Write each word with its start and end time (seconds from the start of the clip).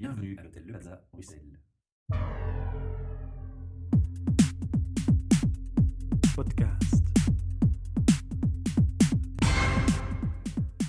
Bienvenue 0.00 0.36
à 0.38 0.44
l'hôtel 0.44 0.62
Le 0.64 0.72
Plaza, 0.74 1.02
Bruxelles. 1.12 1.58
Podcast. 6.36 7.04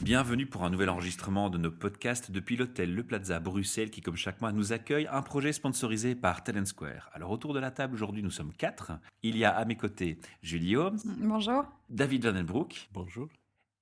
Bienvenue 0.03 0.45
pour 0.45 0.63
un 0.63 0.69
nouvel 0.69 0.89
enregistrement 0.91 1.49
de 1.49 1.57
nos 1.57 1.71
podcasts 1.71 2.29
depuis 2.29 2.55
l'hôtel 2.55 2.93
Le 2.93 3.02
Plaza 3.04 3.39
Bruxelles 3.39 3.89
qui, 3.89 4.02
comme 4.02 4.16
chaque 4.16 4.41
mois, 4.41 4.52
nous 4.52 4.73
accueille 4.73 5.07
un 5.12 5.23
projet 5.23 5.54
sponsorisé 5.54 6.14
par 6.14 6.44
Talent 6.44 6.66
Square. 6.66 7.10
Alors, 7.14 7.32
autour 7.32 7.55
de 7.55 7.60
la 7.60 7.71
table, 7.71 7.96
aujourd'hui, 7.96 8.21
nous 8.21 8.30
sommes 8.30 8.54
quatre. 8.54 8.91
Il 9.23 9.36
y 9.38 9.44
a 9.44 9.50
à 9.50 9.66
mes 9.66 9.76
côtés 9.76 10.20
Julie 10.44 10.76
Holmes, 10.76 11.00
Bonjour. 11.18 11.64
David 11.89 12.26
Vandenbroek 12.26 12.89
Bonjour. 12.94 13.28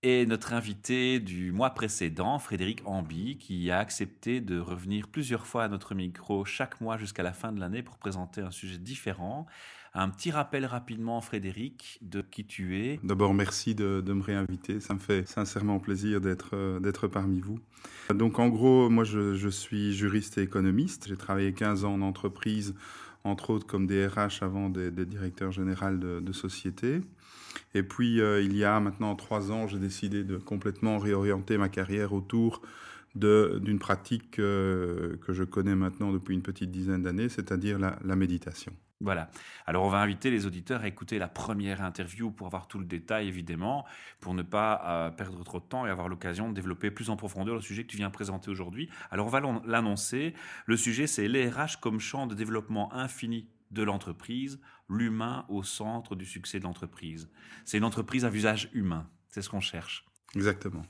Et 0.10 0.26
notre 0.26 0.54
invité 0.54 1.20
du 1.20 1.52
mois 1.52 1.72
précédent, 1.72 2.40
Frédéric 2.40 2.82
Amby, 2.86 3.38
qui 3.38 3.70
a 3.72 3.80
accepté 3.80 4.40
de 4.40 4.58
revenir 4.58 5.10
plusieurs 5.10 5.46
fois 5.46 5.66
à 5.66 5.68
notre 5.68 5.96
micro 5.96 6.46
chaque 6.46 6.80
mois 6.80 6.98
jusqu'à 6.98 7.24
la 7.24 7.34
fin 7.34 7.52
de 7.52 7.60
l'année 7.60 7.84
pour 7.84 7.98
présenter 7.98 8.40
un 8.40 8.52
sujet 8.52 8.78
différent. 8.78 9.48
Un 9.94 10.08
petit 10.08 10.32
rappel 10.32 10.66
rapidement, 10.66 11.20
Frédéric, 11.20 12.00
de 12.02 12.22
qui 12.22 12.46
tu 12.46 12.78
es. 12.80 13.02
D'abord, 13.04 13.34
merci 13.34 13.76
de, 13.76 14.02
me 14.08 14.22
réinviter. 14.22 14.80
Ça 14.80 14.94
me 14.94 15.00
fait 15.00 15.28
sincèrement 15.28 15.80
plaisir 15.80 16.22
d'être 16.22 16.52
euh, 16.54 16.80
d'être 16.80 17.08
parmi 17.08 17.42
vous. 17.42 17.60
Donc, 18.14 18.40
en 18.40 18.48
gros, 18.48 18.90
moi, 18.90 19.04
je, 19.04 19.34
je 19.34 19.50
suis 19.50 19.94
juriste 19.94 20.38
et 20.38 20.42
économiste. 20.42 21.08
J'ai 21.10 21.18
travaillé 21.18 21.52
15 21.52 21.84
ans 21.84 21.96
en 21.96 22.02
entreprise, 22.02 22.76
entre 23.24 23.50
autres 23.52 23.68
comme 23.68 23.88
DRH 23.88 24.42
avant 24.42 24.70
des, 24.70 24.92
des 24.92 25.06
directeurs 25.06 25.52
généraux 25.52 25.92
de, 25.92 26.20
de 26.20 26.34
société. 26.34 27.02
Et 27.74 27.84
puis, 27.84 28.22
euh, 28.22 28.42
il 28.42 28.56
y 28.56 28.64
a 28.64 28.80
maintenant 28.80 29.16
trois 29.16 29.52
ans, 29.52 29.68
j'ai 29.68 29.80
décidé 29.80 30.24
de 30.24 30.38
complètement 30.38 30.98
réorienter 30.98 31.58
ma 31.58 31.70
carrière 31.70 32.14
autour 32.14 32.62
d'une 33.16 33.80
pratique 33.80 34.38
euh, 34.38 35.18
que 35.26 35.34
je 35.34 35.44
connais 35.44 35.76
maintenant 35.76 36.12
depuis 36.12 36.36
une 36.36 36.44
petite 36.44 36.70
dizaine 36.70 37.02
d'années, 37.02 37.30
c'est-à-dire 37.30 37.80
la 37.80 38.16
méditation. 38.16 38.74
Voilà. 39.00 39.30
Alors, 39.68 39.84
on 39.86 39.90
va 39.90 40.00
inviter 40.00 40.32
les 40.32 40.48
auditeurs 40.48 40.82
à 40.82 40.88
écouter 40.88 41.20
la 41.20 41.28
première 41.28 41.84
interview 41.84 42.32
pour 42.32 42.48
avoir 42.48 42.68
tout 42.68 42.80
le 42.80 42.86
détail, 42.86 43.28
évidemment, 43.28 43.86
pour 44.20 44.34
ne 44.34 44.42
pas 44.42 44.82
euh, 44.86 45.10
perdre 45.12 45.44
trop 45.44 45.60
de 45.60 45.66
temps 45.66 45.86
et 45.86 45.90
avoir 45.90 46.10
l'occasion 46.10 46.50
de 46.50 46.56
développer 46.56 46.90
plus 46.90 47.12
en 47.12 47.16
profondeur 47.16 47.54
le 47.54 47.62
sujet 47.62 47.84
que 47.84 47.90
tu 47.90 47.98
viens 47.98 48.10
présenter 48.10 48.50
aujourd'hui. 48.50 48.90
Alors, 49.12 49.28
on 49.28 49.30
va 49.30 49.40
l'an- 49.40 49.62
l'annoncer. 49.66 50.34
Le 50.66 50.78
sujet, 50.78 51.06
c'est 51.06 51.28
les 51.28 51.48
RH 51.48 51.80
comme 51.80 52.00
champ 52.00 52.26
de 52.26 52.34
développement 52.34 52.92
infini 52.94 53.48
de 53.70 53.84
l'entreprise, 53.84 54.60
l'humain 54.90 55.46
au 55.50 55.62
centre 55.62 56.16
du 56.16 56.26
succès 56.26 56.58
de 56.58 56.64
l'entreprise. 56.64 57.30
C'est 57.66 57.78
une 57.78 57.84
entreprise 57.84 58.26
à 58.26 58.30
visage 58.30 58.70
humain. 58.74 59.08
C'est 59.30 59.44
ce 59.44 59.50
qu'on 59.50 59.60
cherche. 59.60 60.06
Exactement. 60.36 60.84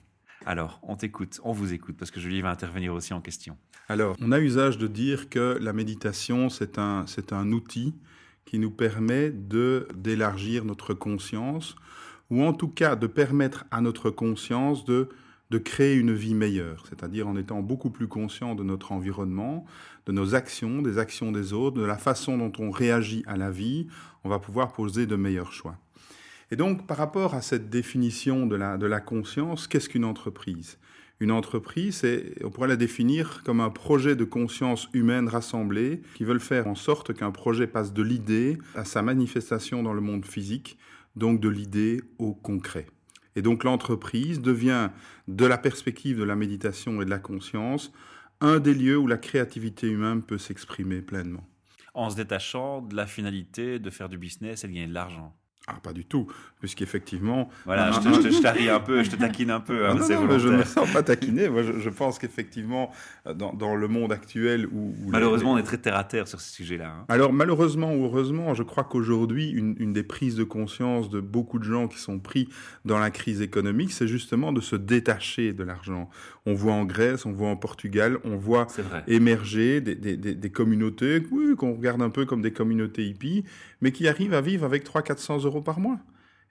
Alors, 0.48 0.80
on 0.81 0.95
t'écoute, 0.95 1.42
on 1.44 1.52
vous 1.52 1.73
écoute, 1.73 1.98
parce 1.98 2.09
que 2.09 2.22
Julie 2.22 2.40
va 2.40 2.50
intervenir 2.50 2.94
aussi 2.94 3.14
en 3.14 3.20
question. 3.20 3.58
Alors, 3.90 4.16
on 4.22 4.31
a 4.31 4.40
usage 4.40 4.78
de 4.78 4.88
dire 4.88 5.28
que 5.28 5.58
la 5.59 5.73
méditation, 5.73 6.50
c'est 6.50 6.80
un, 6.80 7.04
un 7.31 7.52
outil 7.52 7.94
qui 8.45 8.58
nous 8.58 8.72
permet 8.72 9.30
de, 9.30 9.89
d'élargir 9.94 10.64
notre 10.64 10.94
conscience, 10.94 11.76
ou 12.30 12.44
en 12.44 12.54
tout 12.54 12.70
cas 12.70 12.95
de 12.95 13.08
permettre 13.08 13.66
à 13.72 13.81
notre 13.81 14.09
conscience 14.09 14.86
de, 14.86 15.09
de 15.50 15.58
créer 15.58 15.95
une 15.95 16.14
vie 16.14 16.34
meilleure, 16.34 16.86
c'est-à-dire 16.88 17.28
en 17.28 17.36
étant 17.36 17.61
beaucoup 17.61 17.89
plus 17.89 18.08
conscient 18.08 18.56
de 18.56 18.64
notre 18.64 18.94
environnement, 18.94 19.66
de 20.06 20.14
nos 20.14 20.34
actions, 20.34 20.82
des 20.82 20.98
actions 20.98 21.34
des 21.34 21.52
autres, 21.52 21.78
de 21.78 21.86
la 21.86 21.98
façon 21.98 22.38
dont 22.38 22.54
on 22.59 22.72
réagit 22.72 23.22
à 23.28 23.36
la 23.36 23.52
vie, 23.52 23.88
on 24.23 24.30
va 24.30 24.39
pouvoir 24.39 24.72
poser 24.72 25.08
de 25.08 25.17
meilleurs 25.17 25.52
choix. 25.52 25.78
Et 26.50 26.56
donc, 26.56 26.88
par 26.88 26.98
rapport 26.98 27.34
à 27.34 27.42
cette 27.42 27.70
définition 27.70 28.45
de 28.48 28.56
la, 28.56 28.78
de 28.78 28.86
la 28.86 29.02
conscience, 29.02 29.67
qu'est-ce 29.67 29.90
qu'une 29.90 30.06
entreprise? 30.06 30.78
Une 31.20 31.31
entreprise, 31.31 32.06
on 32.44 32.52
pourrait 32.52 32.67
la 32.67 32.76
définir 32.76 33.42
comme 33.44 33.59
un 33.59 33.72
projet 33.72 34.16
de 34.16 34.23
conscience 34.23 34.88
humaine 34.94 35.28
rassemblée 35.28 36.02
qui 36.14 36.23
veulent 36.23 36.39
faire 36.39 36.67
en 36.67 36.76
sorte 36.76 37.14
qu'un 37.14 37.31
projet 37.31 37.66
passe 37.66 37.92
de 37.92 38.04
l'idée 38.04 38.59
à 38.76 38.86
sa 38.86 39.02
manifestation 39.02 39.81
dans 39.81 39.94
le 39.94 40.02
monde 40.02 40.26
physique, 40.26 40.77
donc 41.16 41.42
de 41.42 41.49
l'idée 41.49 42.02
au 42.20 42.33
concret. 42.33 42.86
Et 43.36 43.42
donc 43.42 43.64
l'entreprise 43.64 44.42
devient, 44.42 44.89
de 45.27 45.45
la 45.45 45.58
perspective 45.58 46.20
de 46.20 46.23
la 46.23 46.36
méditation 46.36 47.02
et 47.02 47.05
de 47.05 47.10
la 47.10 47.20
conscience, 47.20 47.92
un 48.39 48.60
des 48.60 48.76
lieux 48.76 48.98
où 48.98 49.08
la 49.08 49.17
créativité 49.17 49.88
humaine 49.88 50.21
peut 50.21 50.38
s'exprimer 50.38 51.02
pleinement. 51.02 51.48
En 51.95 52.11
se 52.11 52.16
détachant 52.16 52.83
de 52.83 52.95
la 52.95 53.08
finalité 53.08 53.80
de 53.80 53.89
faire 53.89 54.08
du 54.08 54.20
business 54.20 54.64
et 54.64 54.67
de 54.67 54.73
gagner 54.73 54.88
de 54.88 54.94
l'argent. 54.94 55.36
Ah, 55.70 55.80
pas 55.83 55.92
du 55.92 56.05
tout, 56.05 56.28
puisqu'effectivement, 56.61 57.50
Voilà, 57.66 57.92
je 57.92 58.00
te, 58.00 58.08
je 58.14 58.22
te- 58.22 58.30
je 58.33 58.42
t'arrie 58.42 58.70
un 58.70 58.80
peu, 58.80 59.04
je 59.04 59.10
te 59.10 59.17
taquine 59.17 59.52
un 59.52 59.60
peu, 59.60 59.86
hein, 59.86 59.89
Ah 59.92 59.95
non, 59.95 60.05
c'est 60.05 60.16
non, 60.16 60.39
je 60.39 60.48
ne 60.48 60.58
me 60.60 60.64
sens 60.64 60.89
pas 60.94 61.04
taquiner. 61.04 61.50
Moi, 61.50 61.61
je, 61.64 61.73
je 61.80 61.89
pense 61.89 62.20
qu'effectivement, 62.20 62.89
dans, 63.36 63.52
dans 63.54 63.76
le 63.76 63.88
monde 63.89 64.14
actuel 64.14 64.67
où... 64.72 64.95
où 65.04 65.10
Malheureusement, 65.10 65.54
on 65.54 65.58
est 65.58 65.64
très 65.64 65.77
terre 65.77 65.98
à 65.98 66.06
terre 66.06 66.27
sur 66.30 66.39
ce 66.39 66.54
sujet-là. 66.54 66.88
hein. 67.00 67.06
Alors, 67.10 67.33
malheureusement 67.33 67.94
ou 67.94 68.06
heureusement, 68.06 68.54
je 68.54 68.64
crois 68.64 68.86
qu'aujourd'hui, 68.86 69.50
une, 69.50 69.76
une 69.80 69.92
des 69.92 70.04
prises 70.04 70.36
de 70.38 70.45
conscience 70.45 71.10
de 71.10 71.20
beaucoup 71.20 71.60
de 71.60 71.66
gens 71.66 71.89
qui 71.89 72.00
sont 72.00 72.17
pris 72.20 72.48
dans 72.86 72.98
la 73.00 73.11
crise 73.11 73.42
économique, 73.42 73.92
c'est 73.92 74.08
justement 74.08 74.54
de 74.54 74.61
se 74.61 74.77
détacher 74.77 75.52
de 75.52 75.64
l'argent. 75.66 76.10
On 76.45 76.54
voit 76.54 76.72
en 76.73 76.86
Grèce, 76.86 77.26
on 77.26 77.33
voit 77.33 77.50
en 77.50 77.58
Portugal, 77.58 78.20
on 78.23 78.38
voit 78.38 78.67
émerger 79.10 79.82
des, 79.82 79.95
des, 79.95 80.16
des, 80.16 80.33
des 80.33 80.50
communautés, 80.50 81.22
oui, 81.32 81.56
qu'on 81.58 81.73
regarde 81.73 82.02
un 82.02 82.10
peu 82.10 82.26
comme 82.26 82.42
des 82.42 82.52
communautés 82.54 83.06
hippies, 83.06 83.44
mais 83.82 83.92
qui 83.92 84.08
arrivent 84.08 84.33
à 84.33 84.39
vivre 84.42 84.64
avec 84.66 84.86
300-400 84.86 85.44
euros 85.45 85.57
par 85.62 85.80
mois. 85.80 86.00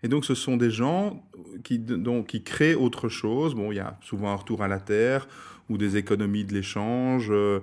Et 0.03 0.09
donc, 0.09 0.25
ce 0.25 0.34
sont 0.34 0.56
des 0.56 0.71
gens 0.71 1.25
qui, 1.65 1.78
donc, 1.78 2.28
qui 2.28 2.43
créent 2.43 2.75
autre 2.75 3.09
chose. 3.09 3.55
Bon, 3.55 3.72
il 3.72 3.77
y 3.77 3.81
a 3.81 3.99
souvent 4.03 4.31
un 4.31 4.37
retour 4.37 4.62
à 4.62 4.69
la 4.69 4.78
terre 4.78 5.27
ou 5.69 5.78
des 5.78 5.97
économies 5.97 6.44
de 6.44 6.53
l'échange, 6.53 7.28
euh, 7.31 7.61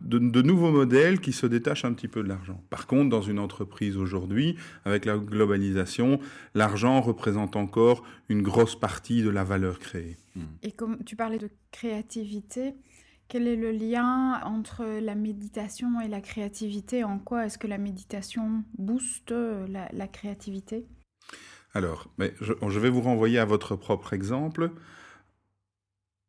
de 0.00 0.40
nouveaux 0.40 0.70
modèles 0.70 1.20
qui 1.20 1.32
se 1.32 1.46
détachent 1.46 1.84
un 1.84 1.92
petit 1.92 2.08
peu 2.08 2.22
de 2.22 2.28
l'argent. 2.28 2.62
Par 2.70 2.86
contre, 2.86 3.10
dans 3.10 3.20
une 3.20 3.38
entreprise 3.38 3.96
aujourd'hui, 3.96 4.56
avec 4.84 5.04
la 5.04 5.18
globalisation, 5.18 6.20
l'argent 6.54 7.00
représente 7.00 7.56
encore 7.56 8.02
une 8.28 8.40
grosse 8.40 8.78
partie 8.78 9.22
de 9.22 9.30
la 9.30 9.44
valeur 9.44 9.78
créée. 9.78 10.16
Et 10.62 10.72
comme 10.72 11.02
tu 11.04 11.16
parlais 11.16 11.38
de 11.38 11.50
créativité, 11.70 12.74
quel 13.28 13.48
est 13.48 13.56
le 13.56 13.72
lien 13.72 14.40
entre 14.44 14.84
la 14.84 15.14
méditation 15.14 16.00
et 16.00 16.08
la 16.08 16.20
créativité? 16.20 17.04
En 17.04 17.18
quoi 17.18 17.46
est-ce 17.46 17.58
que 17.58 17.66
la 17.66 17.78
méditation 17.78 18.64
booste 18.78 19.32
euh, 19.32 19.66
la, 19.68 20.08
créativité? 20.08 20.86
Alors, 21.72 22.08
je, 22.40 22.78
vais 22.78 22.90
vous 22.90 23.00
renvoyer 23.00 23.38
à 23.38 23.44
votre 23.44 23.76
propre 23.76 24.12
exemple. 24.12 24.70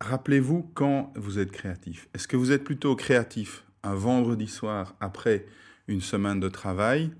Rappelez-vous 0.00 0.70
quand 0.74 1.12
vous 1.16 1.38
êtes 1.38 1.52
créatif. 1.52 2.08
Est-ce 2.14 2.28
que 2.28 2.36
vous 2.36 2.52
êtes 2.52 2.64
plutôt 2.64 2.96
créatif 2.96 3.64
un 3.82 3.94
vendredi 3.94 4.48
soir 4.48 4.96
après 5.00 5.46
une 5.88 6.00
semaine 6.00 6.40
de 6.40 6.48
travail 6.48 7.12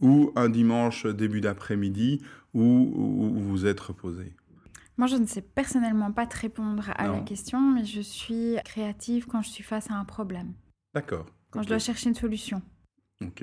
ou 0.00 0.32
un 0.36 0.48
dimanche 0.48 1.06
début 1.06 1.40
d'après-midi 1.40 2.22
où- 2.54 2.92
où 2.94 3.40
vous 3.40 3.66
êtes 3.66 3.80
reposé? 3.80 4.34
Moi, 4.98 5.06
je 5.06 5.16
ne 5.16 5.26
sais 5.26 5.42
personnellement 5.42 6.12
pas 6.12 6.26
te 6.26 6.36
répondre 6.38 6.90
à 6.96 7.08
la 7.08 7.20
question, 7.20 7.60
mais 7.60 7.84
je 7.84 8.00
suis 8.00 8.56
créative 8.64 9.26
quand 9.26 9.42
je 9.42 9.48
suis 9.50 9.64
face 9.64 9.90
à 9.90 9.94
un 9.94 10.04
problème, 10.04 10.52
D'accord. 10.94 11.26
quand 11.50 11.62
je 11.62 11.68
dois 11.68 11.78
chercher 11.78 12.08
une 12.10 12.14
solution. 12.14 12.60
Ok. 13.24 13.42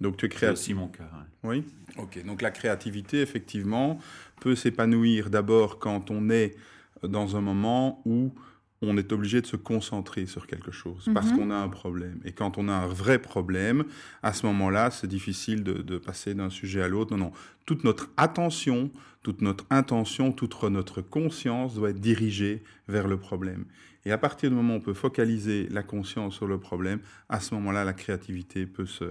Donc 0.00 0.16
tu 0.16 0.26
es 0.26 0.28
C'est 0.28 0.36
créatif. 0.36 0.58
aussi 0.60 0.74
mon 0.74 0.88
cas. 0.88 1.10
Oui. 1.42 1.64
Ok. 1.98 2.24
Donc 2.24 2.42
la 2.42 2.50
créativité, 2.50 3.20
effectivement, 3.20 3.98
peut 4.40 4.54
s'épanouir 4.54 5.30
d'abord 5.30 5.78
quand 5.78 6.10
on 6.10 6.30
est 6.30 6.56
dans 7.02 7.36
un 7.36 7.40
moment 7.40 8.00
où 8.04 8.32
on 8.82 8.96
est 8.96 9.12
obligé 9.12 9.40
de 9.42 9.46
se 9.46 9.56
concentrer 9.56 10.26
sur 10.26 10.46
quelque 10.46 10.70
chose 10.70 11.06
parce 11.12 11.30
Mhm. 11.30 11.36
qu'on 11.36 11.50
a 11.50 11.56
un 11.56 11.68
problème. 11.68 12.20
Et 12.24 12.32
quand 12.32 12.56
on 12.58 12.68
a 12.68 12.72
un 12.72 12.86
vrai 12.86 13.18
problème, 13.18 13.84
à 14.22 14.32
ce 14.32 14.46
moment-là, 14.46 14.90
c'est 14.90 15.06
difficile 15.06 15.62
de, 15.64 15.74
de 15.74 15.98
passer 15.98 16.34
d'un 16.34 16.48
sujet 16.50 16.80
à 16.82 16.88
l'autre. 16.88 17.10
Non, 17.16 17.26
non. 17.26 17.32
Toute 17.66 17.84
notre 17.84 18.10
attention, 18.16 18.90
toute 19.22 19.42
notre 19.42 19.66
intention, 19.70 20.32
toute 20.32 20.62
notre 20.64 21.02
conscience 21.02 21.74
doit 21.74 21.90
être 21.90 22.00
dirigée 22.00 22.62
vers 22.88 23.06
le 23.06 23.18
problème. 23.18 23.66
Et 24.06 24.12
à 24.12 24.18
partir 24.18 24.48
du 24.48 24.56
moment 24.56 24.74
où 24.74 24.76
on 24.78 24.80
peut 24.80 24.94
focaliser 24.94 25.68
la 25.68 25.82
conscience 25.82 26.34
sur 26.34 26.46
le 26.46 26.58
problème, 26.58 27.00
à 27.28 27.38
ce 27.40 27.54
moment-là, 27.54 27.84
la 27.84 27.92
créativité 27.92 28.64
peut 28.64 28.86
se, 28.86 29.04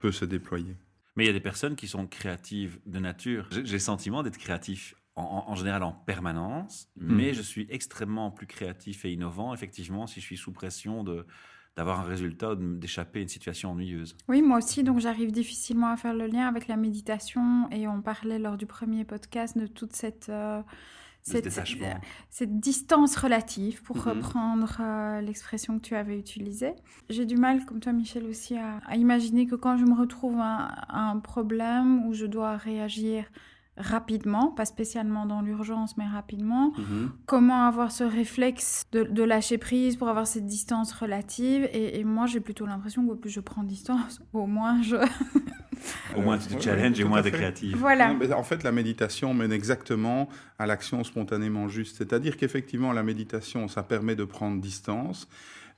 peut 0.00 0.12
se 0.12 0.26
déployer. 0.26 0.76
Mais 1.16 1.24
il 1.24 1.26
y 1.28 1.30
a 1.30 1.32
des 1.32 1.40
personnes 1.40 1.76
qui 1.76 1.88
sont 1.88 2.06
créatives 2.06 2.78
de 2.84 2.98
nature. 2.98 3.46
J'ai 3.52 3.64
j'ai 3.64 3.72
le 3.74 3.78
sentiment 3.78 4.22
d'être 4.22 4.36
créatif 4.36 4.94
en, 5.16 5.54
général 5.54 5.82
en 5.84 5.92
permanence, 5.92 6.88
Hmm. 6.98 7.14
mais 7.14 7.34
je 7.34 7.42
suis 7.42 7.66
extrêmement 7.70 8.30
plus 8.30 8.46
créatif 8.46 9.04
et 9.04 9.12
innovant, 9.12 9.54
effectivement, 9.54 10.06
si 10.06 10.20
je 10.20 10.26
suis 10.26 10.36
sous 10.36 10.52
pression 10.52 11.04
de 11.04 11.26
d'avoir 11.76 11.98
un 11.98 12.04
résultat 12.04 12.52
ou 12.52 12.76
d'échapper 12.76 13.18
à 13.18 13.22
une 13.22 13.28
situation 13.28 13.72
ennuyeuse. 13.72 14.16
Oui, 14.28 14.42
moi 14.42 14.58
aussi, 14.58 14.84
donc 14.84 15.00
j'arrive 15.00 15.32
difficilement 15.32 15.88
à 15.88 15.96
faire 15.96 16.14
le 16.14 16.28
lien 16.28 16.46
avec 16.46 16.68
la 16.68 16.76
méditation 16.76 17.68
et 17.72 17.88
on 17.88 18.00
parlait 18.00 18.38
lors 18.38 18.56
du 18.56 18.64
premier 18.66 19.04
podcast 19.04 19.58
de 19.58 19.66
toute 19.66 19.92
cette, 19.92 20.28
euh, 20.28 20.62
Ce 21.22 21.32
cette, 22.30 22.60
distance 22.60 23.16
relative, 23.16 23.82
pour 23.82 23.96
Mhm. 23.96 24.02
reprendre 24.02 24.76
euh, 24.78 25.20
l'expression 25.20 25.78
que 25.80 25.82
tu 25.84 25.96
avais 25.96 26.16
utilisée. 26.16 26.74
J'ai 27.08 27.26
du 27.26 27.36
mal, 27.36 27.64
comme 27.64 27.80
toi 27.80 27.92
Michel 27.92 28.24
aussi, 28.26 28.56
à, 28.56 28.78
à 28.86 28.94
imaginer 28.96 29.46
que 29.48 29.56
quand 29.56 29.76
je 29.76 29.84
me 29.84 29.94
retrouve 29.98 30.38
à, 30.38 30.66
à 30.66 31.00
un 31.10 31.18
problème 31.18 32.06
où 32.06 32.12
je 32.14 32.26
dois 32.26 32.56
réagir 32.56 33.24
rapidement, 33.76 34.48
pas 34.48 34.64
spécialement 34.64 35.26
dans 35.26 35.40
l'urgence, 35.40 35.96
mais 35.96 36.06
rapidement. 36.06 36.72
Mhm. 36.78 37.10
Comment 37.26 37.66
avoir 37.66 37.90
ce 37.90 38.04
réflexe 38.04 38.84
de, 38.92 39.22
lâcher 39.22 39.58
prise 39.58 39.96
pour 39.96 40.08
avoir 40.08 40.26
cette 40.26 40.46
distance 40.46 40.92
relative. 40.92 41.68
Et, 41.72 42.04
moi, 42.04 42.26
j'ai 42.26 42.40
plutôt 42.40 42.66
l'impression 42.66 43.06
que 43.06 43.14
plus 43.14 43.30
je 43.30 43.40
prends 43.40 43.64
distance, 43.64 44.20
au 44.32 44.46
moins 44.46 44.82
je... 44.82 44.96
au 46.16 46.22
moins 46.22 46.38
tu 46.38 46.54
te 46.54 46.62
challenges 46.62 47.00
et 47.00 47.04
au 47.04 47.08
moins 47.08 47.22
tu 47.22 47.28
es 47.28 47.32
créatif. 47.32 47.76
Voilà. 47.76 48.14
en 48.36 48.42
fait, 48.42 48.62
la 48.62 48.72
méditation 48.72 49.34
mène 49.34 49.52
exactement 49.52 50.28
à 50.58 50.66
l'action 50.66 51.02
spontanément 51.02 51.68
juste. 51.68 51.96
C'est-à-dire 51.96 52.36
qu'effectivement, 52.36 52.92
la 52.92 53.02
méditation, 53.02 53.66
ça 53.68 53.82
permet 53.82 54.14
de 54.14 54.24
prendre 54.24 54.60
distance. 54.60 55.28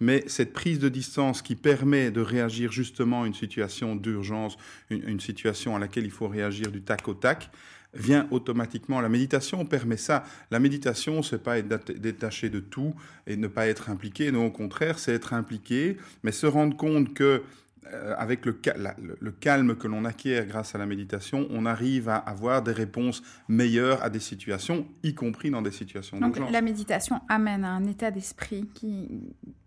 Mais 0.00 0.24
cette 0.26 0.52
prise 0.52 0.78
de 0.78 0.88
distance 0.88 1.40
qui 1.40 1.54
permet 1.54 2.10
de 2.10 2.20
réagir 2.20 2.70
justement 2.70 3.22
à 3.22 3.26
une 3.26 3.34
situation 3.34 3.96
d'urgence, 3.96 4.58
une, 4.90 5.20
situation 5.20 5.74
à 5.74 5.78
laquelle 5.78 6.04
il 6.04 6.10
faut 6.10 6.28
réagir 6.28 6.70
du 6.70 6.82
tac 6.82 7.08
au 7.08 7.14
tac, 7.14 7.50
vient 7.94 8.26
automatiquement. 8.30 9.00
La 9.00 9.08
méditation 9.08 9.64
permet 9.64 9.96
ça. 9.96 10.24
La 10.50 10.58
méditation, 10.58 11.22
c'est 11.22 11.42
pas 11.42 11.58
être 11.58 11.92
détaché 11.92 12.50
de 12.50 12.60
tout 12.60 12.94
et 13.26 13.36
ne 13.36 13.48
pas 13.48 13.66
être 13.66 13.90
impliqué. 13.90 14.30
Non, 14.32 14.46
au 14.46 14.50
contraire, 14.50 14.98
c'est 14.98 15.12
être 15.12 15.34
impliqué, 15.34 15.96
mais 16.22 16.32
se 16.32 16.46
rendre 16.46 16.76
compte 16.76 17.14
que 17.14 17.42
euh, 17.92 18.14
avec 18.18 18.44
le, 18.46 18.58
le, 19.20 19.30
calme 19.30 19.76
que 19.76 19.86
l'on 19.86 20.04
acquiert 20.04 20.46
grâce 20.46 20.74
à 20.74 20.78
la 20.78 20.86
méditation, 20.86 21.46
on 21.50 21.66
arrive 21.66 22.08
à 22.08 22.16
avoir 22.16 22.62
des 22.62 22.72
réponses 22.72 23.22
meilleures 23.48 24.02
à 24.02 24.10
des 24.10 24.18
situations, 24.18 24.86
y 25.04 25.14
compris 25.14 25.50
dans 25.50 25.62
des 25.62 25.70
situations 25.70 26.18
Donc 26.18 26.38
la 26.50 26.62
méditation 26.62 27.20
amène 27.28 27.64
à 27.64 27.70
un 27.70 27.84
état 27.84 28.10
d'esprit 28.10 28.68
qui, 28.74 29.08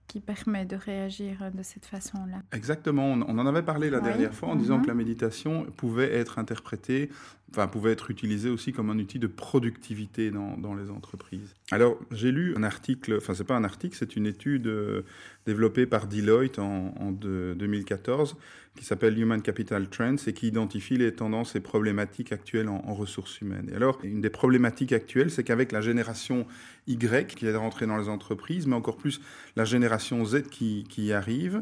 qui 0.10 0.20
permet 0.20 0.66
de 0.66 0.76
réagir 0.76 1.52
de 1.54 1.64
cette 1.64 1.86
façon-là. 1.86 2.42
Exactement. 2.52 3.12
On 3.12 3.38
en 3.38 3.46
avait 3.46 3.62
parlé 3.62 3.90
la 3.90 4.02
dernière 4.02 4.34
fois 4.34 4.50
en 4.50 4.56
disant 4.56 4.78
mhm. 4.78 4.82
que 4.82 4.88
la 4.88 4.96
méditation 4.96 5.66
pouvait 5.78 6.12
être 6.14 6.40
interprétée, 6.40 7.10
enfin 7.52 7.68
pouvait 7.68 7.92
être 7.92 8.12
utilisée 8.12 8.50
aussi 8.50 8.72
comme 8.72 8.90
un 8.90 8.98
outil 8.98 9.20
de 9.20 9.28
productivité 9.28 10.32
dans, 10.32 10.58
dans 10.58 10.74
les 10.74 10.90
entreprises. 10.90 11.56
Alors 11.72 11.98
j'ai 12.12 12.32
lu 12.32 12.56
un 12.56 12.64
article, 12.64 13.16
enfin 13.18 13.34
c'est 13.34 13.44
pas 13.44 13.56
un 13.56 13.64
article, 13.64 13.96
c'est 13.98 14.16
une 14.16 14.26
étude 14.26 14.68
euh, 14.68 15.02
développée 15.46 15.86
par 15.86 16.08
Deloitte 16.08 16.60
en, 16.60 16.94
en 17.00 17.12
2014 17.12 18.36
qui 18.80 18.86
s'appelle 18.86 19.20
Human 19.20 19.42
Capital 19.42 19.90
Trends 19.90 20.16
et 20.26 20.32
qui 20.32 20.48
identifie 20.48 20.98
les 20.98 21.14
tendances 21.14 21.56
et 21.56 21.60
problématiques 21.60 22.32
actuelles 22.32 22.70
en, 22.70 22.80
ressources 22.94 23.42
humaines. 23.42 23.70
Et 23.72 23.76
alors, 23.76 24.00
une 24.04 24.22
des 24.22 24.30
problématiques 24.30 24.94
actuelles, 24.94 25.32
c'est 25.32 25.44
qu'avec 25.44 25.74
la 25.74 25.82
génération 25.82 26.48
Y 26.88 27.36
qui 27.36 27.46
est 27.46 27.56
rentrée 27.56 27.88
dans 27.88 27.98
les 27.98 28.08
entreprises, 28.08 28.68
mais 28.68 28.76
encore 28.76 28.96
plus 28.96 29.20
la 29.58 29.66
génération 29.66 30.24
Z 30.24 30.44
qui, 30.44 30.86
qui 30.90 31.12
arrive, 31.12 31.62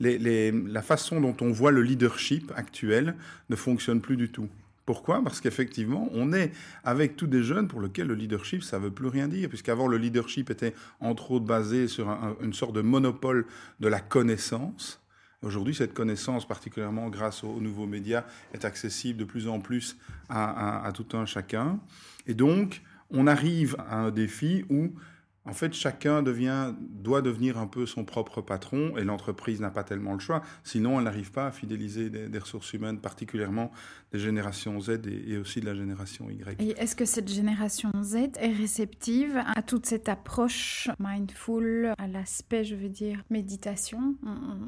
les, 0.00 0.52
la 0.52 0.82
façon 0.82 1.20
dont 1.20 1.36
on 1.42 1.52
voit 1.52 1.70
le 1.70 1.82
leadership 1.82 2.50
actuel 2.56 3.14
ne 3.50 3.56
fonctionne 3.56 4.00
plus 4.00 4.16
du 4.16 4.30
tout. 4.30 4.48
Pourquoi? 4.86 5.22
Parce 5.22 5.40
qu'effectivement, 5.40 6.08
on 6.12 6.32
est 6.32 6.52
avec 6.84 7.16
tous 7.16 7.26
des 7.26 7.42
jeunes 7.42 7.68
pour 7.68 7.80
lesquels 7.80 8.06
le 8.06 8.14
leadership, 8.14 8.62
ça 8.62 8.78
ne 8.78 8.84
veut 8.84 8.90
plus 8.90 9.08
rien 9.08 9.28
dire, 9.28 9.48
puisqu'avant, 9.48 9.86
le 9.86 9.96
leadership 9.96 10.50
était 10.50 10.74
entre 11.00 11.30
autres 11.32 11.46
basé 11.46 11.88
sur 11.88 12.08
une 12.42 12.52
sorte 12.52 12.74
de 12.74 12.82
monopole 12.82 13.46
de 13.80 13.88
la 13.88 14.00
connaissance. 14.00 15.00
Aujourd'hui, 15.42 15.74
cette 15.74 15.94
connaissance, 15.94 16.46
particulièrement 16.46 17.08
grâce 17.08 17.44
aux, 17.44 17.60
nouveaux 17.60 17.86
médias, 17.86 18.24
est 18.52 18.64
accessible 18.64 19.18
de 19.18 19.24
plus 19.24 19.48
en 19.48 19.60
plus 19.60 19.96
à, 20.28 20.90
tout 20.94 21.16
un 21.16 21.26
chacun. 21.26 21.78
Et 22.26 22.34
donc, 22.34 22.82
on 23.10 23.26
arrive 23.26 23.76
à 23.78 23.98
un 23.98 24.10
défi 24.10 24.64
où 24.70 24.92
en 25.46 25.52
fait, 25.52 25.74
chacun 25.74 26.22
devient, 26.22 26.72
doit 26.80 27.20
devenir 27.20 27.58
un 27.58 27.66
peu 27.66 27.84
son 27.84 28.04
propre 28.04 28.40
patron 28.40 28.96
et 28.96 29.04
l'entreprise 29.04 29.60
n'a 29.60 29.70
pas 29.70 29.84
tellement 29.84 30.14
le 30.14 30.18
choix. 30.18 30.40
Sinon, 30.62 30.98
elle 30.98 31.04
n'arrive 31.04 31.32
pas 31.32 31.48
à 31.48 31.50
fidéliser 31.52 32.08
des, 32.08 32.38
ressources 32.38 32.72
humaines, 32.72 32.98
particulièrement 32.98 33.70
des 34.14 34.20
générations 34.20 34.80
Z 34.80 35.00
et, 35.26 35.36
aussi 35.38 35.60
de 35.60 35.66
la 35.66 35.74
génération 35.74 36.30
Y. 36.30 36.62
Et 36.62 36.70
est-ce 36.78 36.94
que 36.94 37.04
cette 37.04 37.28
génération 37.28 37.90
Z 38.00 38.14
est 38.38 38.52
réceptive 38.56 39.42
à 39.56 39.60
toute 39.60 39.86
cette 39.86 40.08
approche 40.08 40.88
mindful, 41.00 41.92
à 41.98 42.06
l'aspect, 42.06 42.62
je 42.62 42.76
veux 42.76 42.88
dire, 42.88 43.24
méditation? 43.28 44.14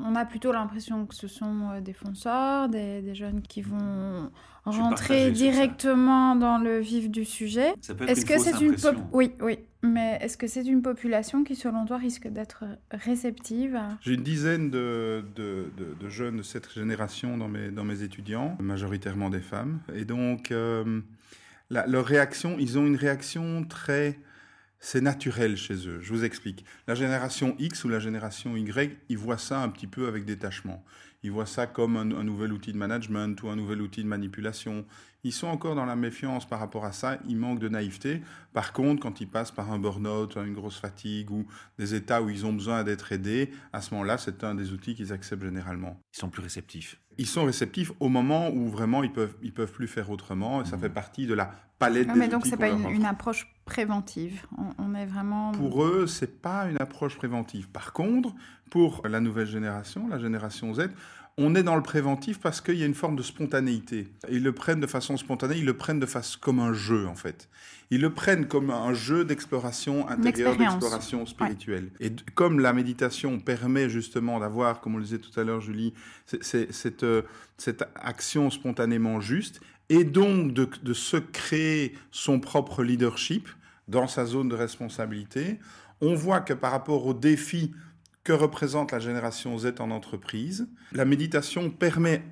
On, 0.04 0.16
a 0.16 0.24
plutôt 0.24 0.50
l'impression 0.50 1.06
que 1.06 1.14
ce 1.14 1.28
sont 1.28 1.70
euh, 1.70 1.80
des 1.80 1.92
fonceurs, 1.92 2.68
des, 2.68 3.02
des 3.02 3.14
jeunes 3.14 3.40
qui 3.40 3.62
vont 3.62 4.32
rentrer 4.64 5.30
directement 5.30 6.34
dans 6.34 6.58
le 6.58 6.80
vif 6.80 7.08
du 7.08 7.24
sujet. 7.24 7.72
Est-ce 8.08 8.26
que 8.26 8.40
c'est 8.40 8.60
une 8.60 8.74
oui 9.12 9.32
oui 9.40 9.58
mais 9.82 10.18
est-ce 10.20 10.36
que 10.36 10.46
c'est 10.46 10.64
une 10.64 10.82
population 10.82 11.44
qui 11.44 11.54
selon 11.54 11.84
toi 11.86 11.96
risque 11.96 12.26
d'être 12.26 12.64
réceptive 12.90 13.78
J'ai 14.00 14.14
une 14.14 14.22
dizaine 14.22 14.70
de, 14.70 15.24
de, 15.36 15.66
de, 15.76 16.08
jeunes 16.08 16.38
de 16.38 16.42
cette 16.42 16.72
génération 16.72 17.36
dans 17.36 17.48
mes, 17.48 17.70
dans 17.70 17.84
mes 17.84 18.02
étudiants, 18.02 18.56
majoritairement 18.60 19.30
des 19.30 19.35
femmes. 19.40 19.80
Et 19.94 20.04
donc, 20.04 20.50
euh, 20.50 21.00
leur 21.70 22.04
réaction, 22.04 22.56
ils 22.58 22.78
ont 22.78 22.86
une 22.86 22.96
réaction 22.96 23.64
très... 23.64 24.18
C'est 24.78 25.00
naturel 25.00 25.56
chez 25.56 25.88
eux. 25.88 26.00
Je 26.00 26.12
vous 26.12 26.24
explique. 26.24 26.64
La 26.86 26.94
génération 26.94 27.56
X 27.58 27.82
ou 27.84 27.88
la 27.88 27.98
génération 27.98 28.56
Y, 28.56 28.98
ils 29.08 29.16
voient 29.16 29.38
ça 29.38 29.62
un 29.62 29.70
petit 29.70 29.86
peu 29.86 30.06
avec 30.06 30.26
détachement. 30.26 30.84
Ils 31.22 31.32
voient 31.32 31.46
ça 31.46 31.66
comme 31.66 31.96
un, 31.96 32.04
nouvel 32.04 32.52
outil 32.52 32.72
de 32.72 32.78
management 32.78 33.42
ou 33.42 33.48
un 33.48 33.56
nouvel 33.56 33.80
outil 33.80 34.02
de 34.02 34.08
manipulation. 34.08 34.84
Ils 35.24 35.32
sont 35.32 35.48
encore 35.48 35.74
dans 35.74 35.86
la 35.86 35.96
méfiance 35.96 36.46
par 36.46 36.60
rapport 36.60 36.84
à 36.84 36.92
ça. 36.92 37.18
Ils 37.26 37.36
manquent 37.36 37.58
de 37.58 37.68
naïveté. 37.68 38.22
Par 38.52 38.72
contre, 38.72 39.02
quand 39.02 39.20
ils 39.20 39.28
passent 39.28 39.50
par 39.50 39.72
un 39.72 39.78
burn-out, 39.80 40.36
une 40.36 40.54
grosse 40.54 40.78
fatigue 40.78 41.32
ou 41.32 41.44
des 41.78 41.94
états 41.94 42.22
où 42.22 42.30
ils 42.30 42.46
ont 42.46 42.52
besoin 42.52 42.84
d'être 42.84 43.10
aidés, 43.10 43.50
à 43.72 43.80
ce 43.80 43.92
moment-là, 43.94 44.18
c'est 44.18 44.44
un 44.44 44.54
des 44.54 44.72
outils 44.72 44.94
qu'ils 44.94 45.12
acceptent 45.12 45.42
généralement. 45.42 46.00
Ils 46.14 46.20
sont 46.20 46.30
plus 46.30 46.42
réceptifs. 46.42 47.00
Ils 47.18 47.26
sont 47.26 47.44
réceptifs 47.44 47.92
au 48.00 48.08
moment 48.08 48.50
où 48.50 48.68
vraiment 48.68 49.02
ils 49.02 49.12
peuvent 49.12 49.34
ils 49.42 49.52
peuvent 49.52 49.72
plus 49.72 49.88
faire 49.88 50.10
autrement 50.10 50.62
et 50.62 50.64
ça 50.66 50.76
mmh. 50.76 50.80
fait 50.80 50.90
partie 50.90 51.26
de 51.26 51.34
la 51.34 51.50
palette 51.78 52.08
non, 52.08 52.14
des 52.14 52.20
mais 52.20 52.28
donc 52.28 52.46
c'est 52.46 52.56
pas 52.56 52.68
une, 52.68 53.04
approche 53.04 53.48
préventive. 53.64 54.46
On, 54.78 54.94
est 54.94 55.06
vraiment 55.06 55.52
pour 55.52 55.84
eux 55.84 56.06
c'est 56.06 56.40
pas 56.40 56.66
une 56.66 56.80
approche 56.80 57.16
préventive. 57.16 57.68
Par 57.68 57.92
contre, 57.92 58.34
pour 58.70 59.02
la 59.08 59.20
nouvelle 59.20 59.46
génération, 59.46 60.08
la 60.08 60.18
génération 60.18 60.74
Z, 60.74 60.90
on 61.38 61.54
est 61.54 61.62
dans 61.62 61.76
le 61.76 61.82
préventif 61.82 62.38
parce 62.40 62.62
qu'il 62.62 62.76
y 62.76 62.82
a 62.82 62.86
une 62.86 62.94
forme 62.94 63.14
de 63.14 63.22
spontanéité. 63.22 64.08
Ils 64.30 64.42
le 64.42 64.52
prennent 64.52 64.80
de 64.80 64.86
façon 64.86 65.18
spontanée, 65.18 65.56
ils 65.58 65.66
le 65.66 65.76
prennent 65.76 66.00
de 66.00 66.06
façon 66.06 66.38
comme 66.40 66.60
un 66.60 66.72
jeu 66.72 67.06
en 67.06 67.14
fait. 67.14 67.48
Ils 67.90 68.00
le 68.00 68.12
prennent 68.12 68.46
comme 68.46 68.70
un 68.70 68.94
jeu 68.94 69.24
d'exploration 69.24 70.08
intérieure, 70.08 70.56
d'exploration 70.56 71.26
spirituelle. 71.26 71.90
Et 72.00 72.10
comme 72.34 72.58
la 72.60 72.72
méditation 72.72 73.38
permet 73.38 73.90
justement 73.90 74.40
d'avoir, 74.40 74.80
comme 74.80 74.94
on 74.94 74.98
le 74.98 75.04
disait 75.04 75.18
tout 75.18 75.38
à 75.38 75.44
l'heure 75.44 75.60
Julie, 75.60 75.92
cette, 76.24 77.02
euh, 77.02 77.22
cette 77.58 77.84
action 77.94 78.50
spontanément 78.50 79.20
juste, 79.20 79.60
et 79.88 80.04
donc 80.04 80.54
de, 80.54 80.68
de 80.82 80.94
se 80.94 81.18
créer 81.18 81.94
son 82.10 82.40
propre 82.40 82.82
leadership 82.82 83.48
dans 83.88 84.08
sa 84.08 84.24
zone 84.24 84.48
de 84.48 84.56
responsabilité, 84.56 85.58
on 86.00 86.14
voit 86.14 86.40
que 86.40 86.54
par 86.54 86.72
rapport 86.72 87.06
aux 87.06 87.14
défis 87.14 87.72
que 88.26 88.32
représente 88.32 88.90
la 88.90 88.98
génération 88.98 89.56
Z 89.56 89.74
en 89.78 89.92
entreprise. 89.92 90.68
La 90.90 91.04
méditation 91.04 91.70
permet 91.70 92.24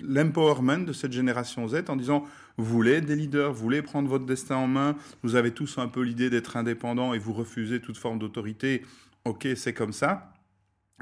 l'empowerment 0.00 0.84
de 0.86 0.92
cette 0.92 1.10
génération 1.10 1.66
Z 1.66 1.82
en 1.88 1.96
disant 1.96 2.22
vous 2.58 2.64
voulez 2.64 2.92
être 2.92 3.04
des 3.04 3.16
leaders, 3.16 3.52
vous 3.52 3.60
voulez 3.60 3.82
prendre 3.82 4.08
votre 4.08 4.24
destin 4.24 4.54
en 4.54 4.68
main, 4.68 4.96
vous 5.24 5.34
avez 5.34 5.50
tous 5.50 5.78
un 5.78 5.88
peu 5.88 6.02
l'idée 6.02 6.30
d'être 6.30 6.56
indépendant 6.56 7.12
et 7.12 7.18
vous 7.18 7.32
refusez 7.32 7.80
toute 7.80 7.96
forme 7.96 8.20
d'autorité, 8.20 8.82
ok 9.24 9.48
c'est 9.56 9.72
comme 9.72 9.92
ça. 9.92 10.32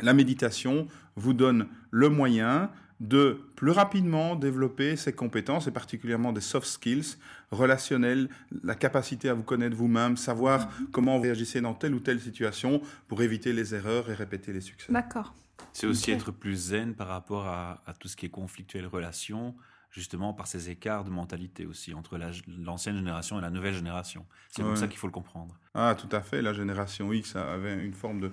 La 0.00 0.14
méditation 0.14 0.86
vous 1.16 1.34
donne 1.34 1.68
le 1.90 2.08
moyen 2.08 2.70
de 3.02 3.40
plus 3.56 3.72
rapidement 3.72 4.36
développer 4.36 4.94
ses 4.94 5.12
compétences, 5.12 5.66
et 5.66 5.72
particulièrement 5.72 6.32
des 6.32 6.40
soft 6.40 6.68
skills 6.68 7.16
relationnelles, 7.50 8.28
la 8.62 8.76
capacité 8.76 9.28
à 9.28 9.34
vous 9.34 9.42
connaître 9.42 9.76
vous-même, 9.76 10.16
savoir 10.16 10.68
mhm. 10.68 10.86
comment 10.92 11.16
vous 11.16 11.22
réagissez 11.22 11.60
dans 11.60 11.74
telle 11.74 11.94
ou 11.94 12.00
telle 12.00 12.20
situation 12.20 12.80
pour 13.08 13.22
éviter 13.22 13.52
les 13.52 13.74
erreurs 13.74 14.08
et 14.08 14.14
répéter 14.14 14.52
les 14.52 14.60
succès. 14.60 14.92
D'accord. 14.92 15.34
C'est 15.72 15.86
aussi 15.86 16.12
être 16.12 16.30
plus 16.30 16.54
zen 16.54 16.94
par 16.94 17.08
rapport 17.08 17.46
à, 17.46 17.82
tout 17.98 18.06
ce 18.06 18.16
qui 18.16 18.26
est 18.26 18.30
conflictuel 18.30 18.86
relation, 18.86 19.54
justement 19.90 20.32
par 20.32 20.46
ces 20.46 20.70
écarts 20.70 21.04
de 21.04 21.10
mentalité 21.10 21.66
aussi 21.66 21.94
entre 21.94 22.18
l'ancienne 22.58 22.96
génération 22.96 23.38
et 23.38 23.42
la 23.42 23.50
nouvelle 23.50 23.74
génération. 23.74 24.26
C'est 24.48 24.62
comme 24.62 24.76
ça 24.76 24.86
qu'il 24.86 24.98
faut 24.98 25.06
le 25.06 25.12
comprendre. 25.12 25.58
Ah, 25.74 25.96
tout 25.98 26.14
à 26.14 26.20
fait. 26.20 26.42
La 26.42 26.52
génération 26.52 27.12
X 27.12 27.36
avait 27.36 27.82
une 27.82 27.94
forme 27.94 28.20
de 28.20 28.32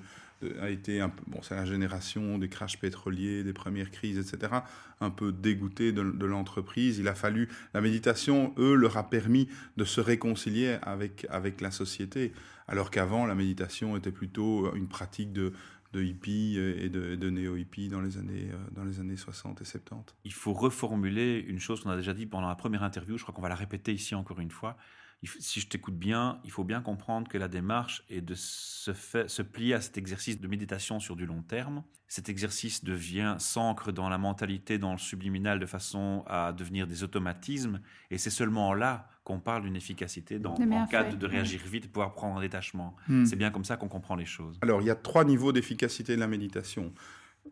a 0.61 0.69
été 0.69 1.01
un 1.01 1.09
peu, 1.09 1.23
bon, 1.27 1.41
c'est 1.41 1.55
la 1.55 1.65
génération 1.65 2.37
des 2.37 2.49
crashs 2.49 2.79
pétroliers, 2.79 3.43
des 3.43 3.53
premières 3.53 3.91
crises, 3.91 4.17
etc., 4.17 4.53
un 5.01 5.09
peu 5.09 5.31
dégoûté 5.31 5.91
de, 5.91 6.01
l'entreprise. 6.01 6.99
Il 6.99 7.07
a 7.07 7.15
fallu, 7.15 7.49
la 7.73 7.81
méditation, 7.81 8.53
eux, 8.57 8.75
leur 8.75 8.97
a 8.97 9.09
permis 9.09 9.47
de 9.77 9.85
se 9.85 10.01
réconcilier 10.01 10.77
avec, 10.81 11.25
avec 11.29 11.61
la 11.61 11.71
société, 11.71 12.33
alors 12.67 12.91
qu'avant, 12.91 13.25
la 13.25 13.35
méditation 13.35 13.97
était 13.97 14.11
plutôt 14.11 14.73
une 14.75 14.87
pratique 14.87 15.33
de, 15.33 15.53
de 15.93 16.03
hippie 16.03 16.57
et 16.57 16.89
de, 16.89 17.15
de 17.15 17.29
néo-hippie 17.29 17.89
dans 17.89 18.01
les 18.01 18.17
années 18.17 18.49
euh, 18.53 18.57
dans 18.71 18.83
les 18.83 18.99
années 18.99 19.17
60 19.17 19.61
et 19.61 19.65
70. 19.65 20.15
Il 20.23 20.33
faut 20.33 20.53
reformuler 20.53 21.43
une 21.47 21.59
chose 21.59 21.81
qu'on 21.81 21.89
a 21.89 21.95
déjà 21.95 22.13
dit 22.13 22.27
pendant 22.27 22.47
la 22.47 22.55
première 22.55 22.83
interview, 22.83 23.17
je 23.17 23.23
crois 23.23 23.33
qu'on 23.33 23.41
va 23.41 23.49
la 23.49 23.55
répéter 23.55 23.91
ici 23.93 24.13
encore 24.13 24.39
une 24.39 24.51
fois, 24.51 24.77
si 25.23 25.59
je 25.59 25.67
t'écoute 25.67 25.97
bien, 25.97 26.39
il 26.45 26.51
faut 26.51 26.63
bien 26.63 26.81
comprendre 26.81 27.27
que 27.27 27.37
la 27.37 27.47
démarche 27.47 28.03
est 28.09 28.21
de 28.21 28.35
se, 28.35 28.93
se 28.93 29.41
plier 29.41 29.73
à 29.73 29.81
cet 29.81 29.97
exercice 29.97 30.39
de 30.39 30.47
méditation 30.47 30.99
sur 30.99 31.15
du 31.15 31.25
long 31.25 31.41
terme. 31.41 31.83
Cet 32.07 32.29
exercice 32.29 32.83
devient 32.83 33.35
s'ancre 33.37 33.91
dans 33.91 34.09
la 34.09 34.17
mentalité, 34.17 34.77
dans 34.77 34.93
le 34.93 34.97
subliminal, 34.97 35.59
de 35.59 35.65
façon 35.65 36.23
à 36.25 36.53
devenir 36.53 36.87
des 36.87 37.03
automatismes. 37.03 37.81
Et 38.09 38.17
c'est 38.17 38.29
seulement 38.29 38.73
là 38.73 39.07
qu'on 39.23 39.39
parle 39.39 39.63
d'une 39.63 39.75
efficacité 39.75 40.39
dans, 40.39 40.55
en 40.55 40.87
cas 40.87 41.03
de, 41.03 41.25
réagir 41.27 41.61
vite 41.65 41.85
et 41.85 41.87
pouvoir 41.87 42.13
prendre 42.13 42.37
un 42.37 42.41
détachement. 42.41 42.95
Hmm. 43.07 43.25
C'est 43.25 43.35
bien 43.35 43.51
comme 43.51 43.65
ça 43.65 43.77
qu'on 43.77 43.89
comprend 43.89 44.15
les 44.15 44.25
choses. 44.25 44.57
Alors, 44.63 44.81
il 44.81 44.87
y 44.87 44.89
a 44.89 44.95
trois 44.95 45.23
niveaux 45.23 45.51
d'efficacité 45.51 46.15
de 46.15 46.19
la 46.19 46.27
méditation. 46.27 46.93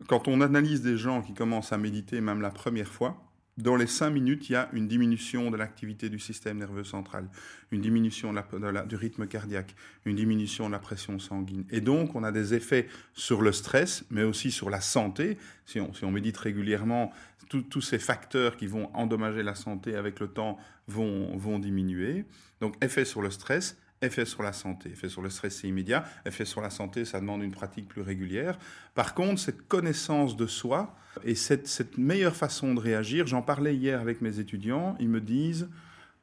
Quand 0.08 0.28
on 0.28 0.42
analyse 0.42 0.82
des 0.82 0.98
gens 0.98 1.22
qui 1.22 1.34
commencent 1.34 1.72
à 1.72 1.78
méditer, 1.78 2.20
même 2.20 2.42
la 2.42 2.50
première 2.50 2.88
fois, 2.92 3.28
dans 3.58 3.76
les 3.76 3.88
5 3.88 4.12
minutes, 4.12 4.50
il 4.50 4.54
y 4.54 4.56
a 4.56 4.70
une 4.74 4.88
diminution 4.88 5.50
de 5.50 5.58
l'activité 5.58 6.10
du 6.10 6.20
système 6.20 6.60
nerveux 6.60 6.84
central, 6.84 7.28
une 7.72 7.82
diminution 7.82 8.34
du 8.34 8.96
rythme 8.96 9.28
cardiaque, 9.28 9.76
une 10.06 10.16
diminution 10.16 10.68
de 10.68 10.74
la 10.74 10.80
pression 10.80 11.18
sanguine. 11.18 11.66
Et 11.72 11.82
donc, 11.82 12.16
on 12.16 12.24
a 12.24 12.32
des 12.32 12.54
effets 12.54 12.88
sur 13.14 13.42
le 13.42 13.52
stress, 13.52 14.06
mais 14.12 14.24
aussi 14.24 14.52
sur 14.52 14.70
la 14.70 14.80
santé. 14.80 15.38
Si 15.66 15.80
on, 15.80 15.92
si 15.94 16.06
on 16.06 16.12
médite 16.12 16.38
régulièrement, 16.38 17.12
tous 17.50 17.82
ces 17.82 17.98
facteurs 17.98 18.58
qui 18.58 18.68
vont 18.68 18.90
endommager 18.94 19.42
la 19.42 19.56
santé 19.56 19.96
avec 19.96 20.20
le 20.20 20.28
temps 20.28 20.58
vont, 20.88 21.36
vont 21.38 21.60
diminuer. 21.60 22.26
Donc, 22.62 22.76
effet 22.84 23.06
sur 23.06 23.22
le 23.22 23.32
stress, 23.32 23.78
effet 24.02 24.26
sur 24.26 24.44
la 24.44 24.54
santé. 24.54 24.90
Effet 24.92 25.10
sur 25.10 25.22
le 25.22 25.30
stress, 25.30 25.64
immédiat. 25.64 26.06
Effet 26.26 26.46
sur 26.46 26.62
la 26.62 26.70
santé, 26.70 27.06
ça 27.06 27.20
demande 27.20 27.44
une 27.44 27.52
pratique 27.52 27.88
plus 27.88 28.02
régulière. 28.02 28.58
Par 28.96 29.14
contre, 29.14 29.40
cette 29.40 29.68
connaissance 29.68 30.38
de 30.38 30.48
soi 30.48 30.96
et 31.24 31.36
cette, 31.36 31.98
meilleure 31.98 32.36
façon 32.36 32.74
de 32.74 32.80
réagir, 32.80 33.28
j'en 33.28 33.42
parlais 33.42 33.76
hier 33.76 34.00
avec 34.00 34.22
mes 34.22 34.40
étudiants, 34.40 34.96
ils 35.00 35.10
me 35.10 35.22
disent, 35.22 35.70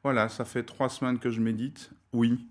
voilà, 0.03 0.29
ça 0.29 0.45
fait 0.45 0.63
trois 0.63 0.89
semaines 0.89 1.19
que 1.19 1.29
je 1.29 1.41
médite, 1.41 1.91
oui. 2.13 2.47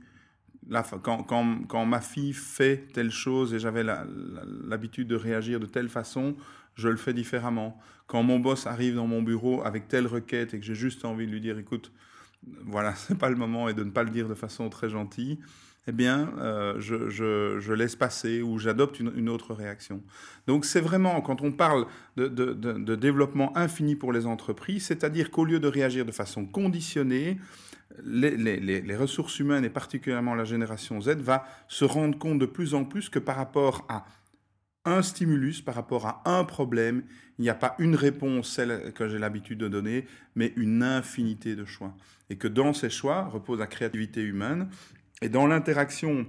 quand, 1.02 1.86
ma 1.86 2.00
fille 2.00 2.32
fait 2.34 2.88
telle 2.92 3.10
chose 3.10 3.54
et 3.54 3.58
j'avais 3.58 3.82
l'habitude 3.82 5.08
de 5.08 5.16
réagir 5.16 5.60
de 5.60 5.66
telle 5.66 5.88
façon, 5.88 6.36
je 6.74 6.88
le 6.88 6.96
fais 6.96 7.14
différemment. 7.14 7.80
Quand 8.06 8.22
mon 8.22 8.38
boss 8.38 8.66
arrive 8.66 8.96
dans 8.96 9.06
mon 9.06 9.22
bureau 9.22 9.62
avec 9.64 9.88
telle 9.88 10.06
requête 10.06 10.52
et 10.52 10.60
que 10.60 10.66
j'ai 10.66 10.74
juste 10.74 11.04
envie 11.04 11.26
de 11.26 11.32
lui 11.32 11.40
dire, 11.40 11.58
écoute, 11.58 11.92
voilà, 12.64 12.94
c'est 12.96 13.18
pas 13.18 13.30
le 13.30 13.36
moment 13.36 13.68
et 13.68 13.74
de 13.74 13.84
ne 13.84 13.90
pas 13.90 14.02
le 14.02 14.10
dire 14.10 14.28
de 14.28 14.34
façon 14.34 14.68
très 14.68 14.90
gentille, 14.90 15.38
eh 15.86 15.92
bien, 15.92 16.32
euh, 16.38 16.80
je, 16.80 17.72
laisse 17.72 17.94
passer 17.94 18.40
ou 18.40 18.58
j'adopte 18.58 19.00
une, 19.00 19.28
autre 19.28 19.52
réaction. 19.52 20.02
Donc, 20.46 20.64
c'est 20.64 20.80
vraiment, 20.80 21.20
quand 21.20 21.42
on 21.42 21.52
parle 21.52 21.86
de, 22.16 22.94
développement 22.94 23.54
infini 23.56 23.94
pour 23.94 24.12
les 24.12 24.24
entreprises, 24.24 24.86
c'est-à-dire 24.86 25.30
qu'au 25.30 25.44
lieu 25.44 25.60
de 25.60 25.68
réagir 25.68 26.06
de 26.06 26.12
façon 26.12 26.46
conditionnée, 26.46 27.38
les, 28.02 28.36
les, 28.36 28.96
ressources 28.96 29.38
humaines 29.38 29.64
et 29.64 29.70
particulièrement 29.70 30.34
la 30.34 30.44
génération 30.44 31.00
Z 31.00 31.16
va 31.18 31.44
se 31.68 31.84
rendre 31.84 32.18
compte 32.18 32.38
de 32.38 32.46
plus 32.46 32.74
en 32.74 32.84
plus 32.84 33.08
que 33.08 33.18
par 33.18 33.36
rapport 33.36 33.84
à 33.88 34.04
un 34.84 35.02
stimulus 35.02 35.60
par 35.60 35.74
rapport 35.74 36.06
à 36.06 36.22
un 36.24 36.44
problème. 36.44 37.02
Il 37.38 37.42
n'y 37.42 37.50
a 37.50 37.54
pas 37.54 37.74
une 37.78 37.94
réponse, 37.94 38.50
celle 38.50 38.92
que 38.92 39.08
j'ai 39.08 39.18
l'habitude 39.18 39.58
de 39.58 39.68
donner, 39.68 40.06
mais 40.34 40.52
une 40.56 40.82
infinité 40.82 41.56
de 41.56 41.64
choix. 41.64 41.94
Et 42.30 42.36
que 42.36 42.48
dans 42.48 42.72
ces 42.72 42.90
choix 42.90 43.24
repose 43.24 43.58
la 43.58 43.66
créativité 43.66 44.22
humaine. 44.22 44.68
Et 45.22 45.28
dans 45.28 45.46
l'interaction 45.46 46.26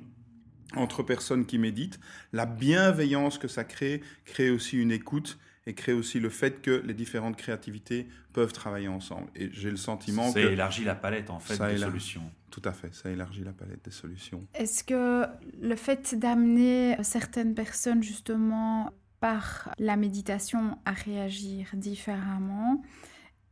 entre 0.76 1.04
personnes 1.04 1.46
qui 1.46 1.58
méditent, 1.58 2.00
la 2.34 2.46
bienveillance 2.46 3.38
que 3.38 3.48
ça 3.48 3.64
crée 3.64 4.02
crée 4.26 4.50
aussi 4.50 4.78
une 4.78 4.92
écoute 4.92 5.38
et 5.68 5.74
crée 5.74 5.94
aussi 5.94 6.20
le 6.20 6.30
fait 6.30 6.62
que 6.62 6.84
les 6.86 6.94
différentes 6.94 7.38
créativités 7.38 8.08
peuvent 8.34 8.54
travailler 8.54 8.88
ensemble. 8.88 9.28
Et 9.36 9.50
j'ai 9.52 9.72
le 9.72 9.78
sentiment 9.78 10.32
que... 10.32 10.42
Ça 10.42 10.52
élargit 10.52 10.84
la 10.84 10.96
palette, 10.96 11.30
en 11.30 11.40
fait, 11.40 11.58
des 11.58 11.78
solutions. 11.78 12.30
Tout 12.56 12.70
à 12.70 12.72
fait, 12.72 12.94
ça 12.94 13.12
élargit 13.12 13.44
la 13.44 13.52
palette 13.52 13.84
des 13.84 13.92
solutions. 13.92 14.48
Est-ce 14.54 14.86
que 14.86 15.26
le 15.62 15.76
fait 15.76 16.16
d'amener 16.18 16.96
certaines 17.04 17.54
personnes, 17.54 18.02
justement, 18.02 18.92
par 19.20 19.76
la 19.78 19.98
méditation 19.98 20.78
à 20.86 20.92
réagir 20.94 21.68
différemment 21.74 22.82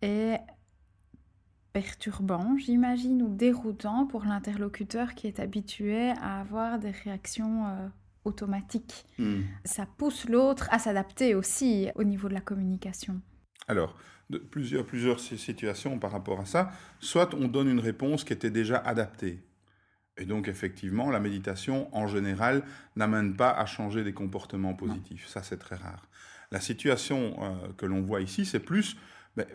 est 0.02 0.40
perturbant, 1.74 2.56
j'imagine, 2.58 3.22
ou 3.24 3.28
déroutant 3.28 4.08
pour 4.08 4.24
l'interlocuteur 4.24 5.16
qui 5.16 5.28
est 5.28 5.42
habitué 5.42 6.12
à 6.22 6.40
avoir 6.40 6.80
des 6.80 6.92
réactions 6.92 7.68
euh, 7.68 7.90
automatique. 8.24 9.06
Hmm. 9.20 9.42
Ça 9.66 9.86
pousse 9.86 10.30
l'autre 10.30 10.70
à 10.72 10.80
s'adapter 10.80 11.36
aussi 11.36 11.90
au 11.96 12.06
niveau 12.06 12.30
de 12.30 12.36
la 12.36 12.42
communication. 12.42 13.20
Alors, 13.68 13.98
de 14.30 14.38
plusieurs, 14.38 14.86
plusieurs 14.86 15.20
situations 15.20 16.00
par 16.00 16.12
rapport 16.12 16.40
à 16.40 16.46
ça. 16.46 16.72
Soit 17.00 17.34
on 17.34 17.48
donne 17.48 17.70
une 17.70 17.80
réponse 17.80 18.24
qui 18.24 18.34
était 18.34 18.50
déjà 18.50 18.78
adaptée. 18.78 19.44
Et 20.18 20.26
donc, 20.26 20.48
effectivement, 20.48 21.10
la 21.10 21.20
méditation, 21.20 21.94
en 21.96 22.08
général, 22.08 22.64
n'amène 22.96 23.36
pas 23.36 23.50
à 23.50 23.66
changer 23.66 24.04
des 24.04 24.14
comportements 24.14 24.76
positifs. 24.76 25.28
Ça, 25.28 25.42
c'est 25.42 25.58
très 25.58 25.76
rare. 25.76 26.08
La 26.52 26.60
situation 26.60 27.36
euh, 27.42 27.74
que 27.78 27.88
l'on 27.88 28.02
voit 28.02 28.22
ici, 28.22 28.46
c'est 28.46 28.60
plus 28.60 28.96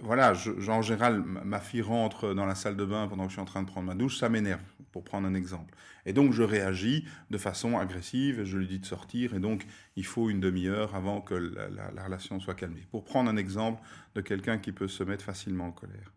voilà, 0.02 0.32
en 0.68 0.82
général, 0.82 1.23
ma 1.23 1.61
fille 1.61 1.82
rentre 1.82 2.35
dans 2.35 2.47
la 2.47 2.56
salle 2.56 2.76
de 2.76 2.85
bain 2.85 3.06
pendant 3.06 3.25
que 3.25 3.28
je 3.28 3.35
suis 3.35 3.42
en 3.42 3.44
train 3.44 3.62
de 3.62 3.68
prendre 3.68 3.87
ma 3.87 3.94
douche, 3.94 4.18
ça 4.18 4.28
m'énerve, 4.28 4.61
pour 4.90 5.04
prendre 5.04 5.28
un 5.28 5.35
exemple. 5.35 5.75
Et 6.04 6.12
donc, 6.12 6.32
je 6.32 6.42
réagis 6.42 7.06
de 7.30 7.38
façon 7.38 7.78
agressive, 7.78 8.42
je 8.42 8.58
lui 8.58 8.66
dis 8.66 8.80
de 8.80 8.87
sortir, 8.87 9.35
et 9.35 9.38
donc, 9.38 9.66
il 9.94 10.04
faut 10.04 10.30
une 10.30 10.40
demi-heure 10.40 10.97
avant 10.97 11.20
que 11.20 11.35
la, 11.35 12.04
relation 12.04 12.40
soit 12.40 12.54
calmée. 12.54 12.87
Pour 12.90 13.04
prendre 13.04 13.30
un 13.30 13.37
exemple 13.37 13.80
de 14.16 14.20
quelqu'un 14.20 14.58
qui 14.58 14.73
peut 14.73 14.88
se 14.88 15.04
mettre 15.04 15.25
facilement 15.25 15.66
en 15.66 15.73
colère. 15.73 16.12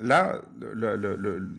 Là, 0.00 0.40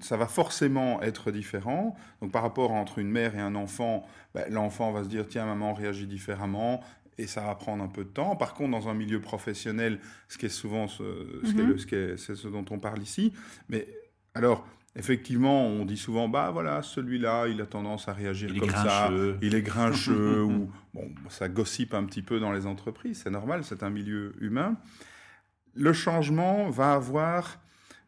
ça 0.01 0.17
va 0.17 0.27
forcément 0.27 1.01
être 1.01 1.31
différent. 1.31 1.95
Donc, 2.21 2.33
par 2.33 2.41
rapport 2.41 2.71
entre 2.71 2.99
une 2.99 3.09
mère 3.09 3.35
et 3.35 3.39
un 3.39 3.55
enfant, 3.55 4.05
ben, 4.33 4.51
l'enfant 4.51 4.91
va 4.91 5.03
se 5.03 5.07
dire 5.07 5.25
tiens, 5.27 5.45
maman 5.45 5.73
réagit 5.73 6.07
différemment, 6.07 6.83
et 7.17 7.27
ça 7.27 7.41
va 7.41 7.55
prendre 7.55 7.83
un 7.83 7.87
peu 7.87 8.03
de 8.03 8.09
temps. 8.09 8.35
Par 8.35 8.53
contre, 8.53 8.71
dans 8.71 8.89
un 8.89 8.93
milieu 8.93 9.19
professionnel, 9.19 9.99
ce 10.27 10.37
qui 10.37 10.45
est 10.45 10.49
souvent 10.49 10.87
ce, 10.87 11.41
ce, 11.43 11.77
ce, 11.77 12.15
c'est 12.17 12.35
ce 12.35 12.47
dont 12.47 12.65
on 12.69 12.79
parle 12.79 13.01
ici, 13.01 13.33
mais 13.69 13.87
alors, 14.33 14.67
effectivement, 14.95 15.65
on 15.65 15.85
dit 15.85 15.97
souvent, 15.97 16.29
bah 16.29 16.51
voilà, 16.51 16.81
celui-là, 16.81 17.47
il 17.47 17.61
a 17.61 17.65
tendance 17.65 18.07
à 18.07 18.13
réagir 18.13 18.53
comme 18.59 18.69
ça, 18.69 19.09
il 19.41 19.55
est 19.55 19.61
grincheux, 19.61 20.43
ou 20.43 20.69
bon, 20.93 21.09
ça 21.29 21.49
gossipe 21.49 21.93
un 21.93 22.03
petit 22.05 22.21
peu 22.21 22.39
dans 22.39 22.51
les 22.51 22.65
entreprises, 22.65 23.21
c'est 23.23 23.31
normal, 23.31 23.63
c'est 23.63 23.83
un 23.83 23.89
milieu 23.89 24.33
humain. 24.41 24.75
Le 25.73 25.93
changement 25.93 26.69
va 26.69 26.93
avoir 26.93 27.59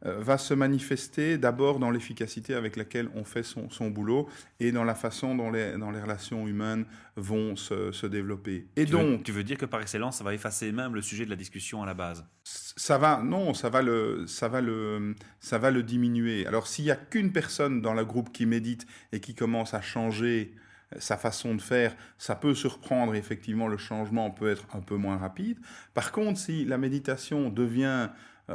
va 0.02 0.38
se 0.38 0.54
manifester 0.54 1.38
d'abord 1.38 1.80
dans 1.80 1.92
l'efficacité 1.92 2.54
avec 2.54 2.78
laquelle 2.78 3.10
on 3.16 3.26
fait 3.26 3.44
son, 3.44 3.70
son, 3.70 3.90
boulot 3.90 4.30
et 4.60 4.72
dans 4.72 4.86
la 4.86 4.96
façon 4.96 5.36
dont 5.36 5.52
les, 5.52 5.78
dans 5.78 5.92
les 5.92 6.02
relations 6.02 6.48
humaines 6.48 6.86
vont 7.18 7.58
se, 7.58 7.92
se 7.92 8.08
développer. 8.08 8.68
Et 8.78 8.86
tu 8.86 8.92
donc, 8.92 9.04
veux, 9.04 9.24
tu 9.24 9.32
veux 9.34 9.44
dire 9.44 9.58
que 9.58 9.66
par 9.66 9.82
excellence, 9.82 10.18
ça 10.18 10.24
va 10.24 10.34
effacer 10.34 10.72
même 10.72 10.96
le 10.96 11.02
sujet 11.02 11.26
de 11.26 11.30
la 11.30 11.36
discussion 11.36 11.84
à 11.84 11.86
la 11.86 11.94
base? 11.94 12.24
Ça 12.44 12.98
va, 12.98 13.22
non, 13.22 13.54
ça 13.54 13.70
va 13.70 13.82
le, 13.82 14.26
ça 14.26 14.48
va 14.48 14.62
le, 14.62 15.16
ça 15.42 15.58
va 15.58 15.70
le 15.70 15.84
diminuer. 15.84 16.48
Alors 16.48 16.68
s'il 16.68 16.86
y 16.86 16.92
a 16.92 16.96
qu'une 16.96 17.34
personne 17.34 17.82
dans 17.82 17.94
le 17.94 18.06
groupe 18.06 18.32
qui 18.32 18.46
médite 18.46 18.86
et 19.12 19.20
qui 19.20 19.36
commence 19.36 19.74
à 19.74 19.82
changer 19.82 20.54
sa 20.98 21.18
façon 21.18 21.56
de 21.56 21.62
faire, 21.62 21.96
ça 22.18 22.36
peut 22.36 22.56
surprendre, 22.56 23.14
effectivement, 23.16 23.68
le 23.68 23.78
changement 23.78 24.32
peut 24.32 24.50
être 24.50 24.66
un 24.74 24.80
peu 24.80 24.96
moins 24.96 25.18
rapide. 25.18 25.60
Par 25.94 26.12
contre, 26.12 26.40
si 26.40 26.66
la 26.66 26.78
méditation 26.78 27.50
devient 27.50 27.84
euh, 27.86 28.08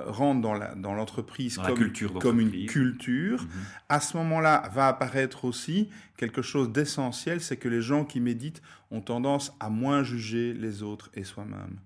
rentre 0.07 0.41
dans 0.41 0.95
l'entreprise 0.95 1.57
dans 1.57 1.75
comme, 1.75 2.19
comme 2.21 2.41
une 2.41 2.67
culture, 2.67 3.43
mhm. 3.43 3.49
à 3.89 4.01
ce 4.01 4.17
moment-là 4.17 4.69
va 4.73 4.89
apparaître 4.89 5.45
aussi 5.45 5.89
quelque 6.17 6.43
chose 6.43 6.73
d'essentiel, 6.73 7.41
c'est 7.41 7.57
que 7.57 7.69
les 7.69 7.83
gens 7.83 8.05
qui 8.05 8.21
méditent 8.21 8.63
ont 8.91 9.01
tendance 9.01 9.53
à 9.61 9.71
moins 9.71 10.03
juger 10.03 10.55
les 10.55 10.83
autres 10.83 11.11
et 11.15 11.25
soi-même. 11.25 11.79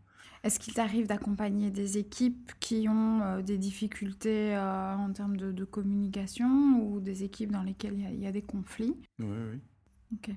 Est-ce 0.44 0.60
qu'il 0.60 0.72
t'arrive 0.72 1.06
d'accompagner 1.06 1.70
des 1.70 1.98
équipes 1.98 2.52
qui 2.60 2.88
ont 2.88 3.22
euh, 3.22 3.42
des 3.42 3.58
difficultés 3.58 4.56
euh, 4.56 4.94
en 4.94 5.12
termes 5.12 5.36
de, 5.36 5.64
communication 5.64 6.80
ou 6.80 7.00
des 7.00 7.24
équipes 7.24 7.50
dans 7.50 7.62
lesquelles 7.62 7.98
il 7.98 8.20
y, 8.20 8.26
a 8.26 8.32
des 8.32 8.42
conflits? 8.42 8.96
Oui, 9.18 9.26
oui. 9.26 9.58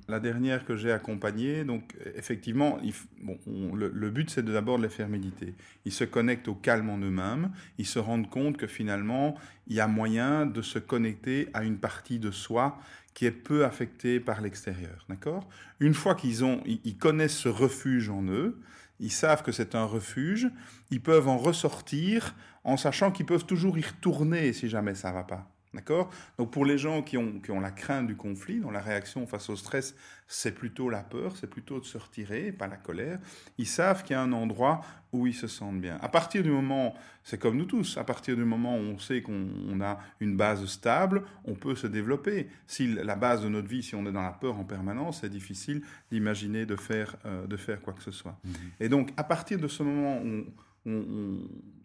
La 0.07 0.19
dernière 0.19 0.65
que 0.65 0.75
j'ai 0.75 0.91
accompagnée, 0.91 1.63
donc 1.63 1.95
effectivement, 2.15 2.79
bon, 3.21 3.73
le, 3.73 4.09
but 4.09 4.29
c'est 4.29 4.43
d'abord 4.43 4.77
de 4.77 4.83
les 4.83 4.89
faire 4.89 5.07
méditer. 5.07 5.55
Ils 5.85 5.93
se 5.93 6.03
connectent 6.03 6.49
au 6.49 6.55
calme 6.55 6.89
en 6.89 6.97
eux-mêmes, 6.97 7.51
ils 7.77 7.85
se 7.85 7.99
rendent 7.99 8.29
compte 8.29 8.57
que 8.57 8.67
finalement, 8.67 9.35
il 9.67 9.75
y 9.75 9.79
a 9.79 9.87
moyen 9.87 10.45
de 10.45 10.61
se 10.61 10.79
connecter 10.79 11.47
à 11.53 11.63
une 11.63 11.77
partie 11.77 12.19
de 12.19 12.31
soi 12.31 12.77
qui 13.13 13.25
est 13.25 13.31
peu 13.31 13.65
affectée 13.65 14.19
par 14.19 14.41
l'extérieur. 14.41 15.05
D'accord? 15.07 15.47
Une 15.79 15.93
fois 15.93 16.15
qu'ils 16.15 16.43
ont, 16.43 16.61
ils 16.65 16.97
connaissent 16.97 17.37
ce 17.37 17.49
refuge 17.49 18.09
en 18.09 18.23
eux, 18.23 18.59
ils 18.99 19.11
savent 19.11 19.41
que 19.41 19.51
c'est 19.51 19.75
un 19.75 19.85
refuge, 19.85 20.49
ils 20.91 21.01
peuvent 21.01 21.27
en 21.27 21.37
ressortir 21.37 22.35
en 22.63 22.77
sachant 22.77 23.11
qu'ils 23.11 23.25
peuvent 23.25 23.45
toujours 23.45 23.77
y 23.77 23.81
retourner 23.81 24.53
si 24.53 24.69
jamais 24.69 24.95
ça 24.95 25.11
va 25.11 25.23
pas. 25.23 25.51
D'accord? 25.73 26.09
Donc 26.37 26.51
pour 26.51 26.65
les 26.65 26.77
gens 26.77 27.01
qui 27.01 27.17
ont, 27.17 27.39
qui 27.39 27.49
ont 27.51 27.61
la 27.61 27.71
crainte 27.71 28.05
du 28.05 28.17
conflit, 28.17 28.59
dont 28.59 28.71
la 28.71 28.81
réaction 28.81 29.25
face 29.25 29.49
au 29.49 29.55
stress, 29.55 29.95
c'est 30.27 30.53
plutôt 30.53 30.89
la 30.89 31.01
peur, 31.01 31.37
c'est 31.37 31.49
plutôt 31.49 31.79
de 31.79 31.85
se 31.85 31.97
retirer, 31.97 32.51
pas 32.51 32.67
la 32.67 32.75
colère, 32.75 33.19
ils 33.57 33.67
savent 33.67 34.03
qu'il 34.03 34.13
y 34.13 34.17
a 34.17 34.21
un 34.21 34.33
endroit 34.33 34.81
où 35.13 35.27
ils 35.27 35.33
se 35.33 35.47
sentent 35.47 35.79
bien. 35.79 35.97
À 36.01 36.09
partir 36.09 36.43
du 36.43 36.51
moment, 36.51 36.93
c'est 37.23 37.37
comme 37.37 37.55
nous 37.55 37.65
tous, 37.65 37.97
à 37.97 38.03
partir 38.03 38.35
du 38.35 38.43
moment 38.43 38.75
où 38.75 38.81
on 38.81 38.97
sait 38.97 39.21
qu'on 39.21 39.79
a 39.81 39.99
une 40.19 40.35
base 40.35 40.65
stable, 40.65 41.23
on 41.45 41.53
peut 41.53 41.75
se 41.75 41.87
développer. 41.87 42.49
Si 42.67 42.87
la 42.87 43.15
base 43.15 43.43
de 43.43 43.47
notre 43.47 43.67
vie, 43.69 43.83
si 43.83 43.95
on 43.95 44.05
est 44.05 44.11
dans 44.11 44.21
la 44.21 44.31
peur 44.31 44.57
en 44.57 44.65
permanence, 44.65 45.21
c'est 45.21 45.29
difficile 45.29 45.83
d'imaginer 46.11 46.65
de 46.65 46.75
faire, 46.75 47.15
euh, 47.25 47.47
de 47.47 47.55
faire 47.55 47.81
quoi 47.81 47.93
que 47.93 48.03
ce 48.03 48.11
soit. 48.11 48.37
Mhm. 48.43 48.53
Et 48.81 48.89
donc, 48.89 49.11
à 49.15 49.23
partir 49.23 49.57
de 49.57 49.69
ce 49.69 49.83
moment 49.83 50.21
où 50.21 50.45
on, 50.85 51.39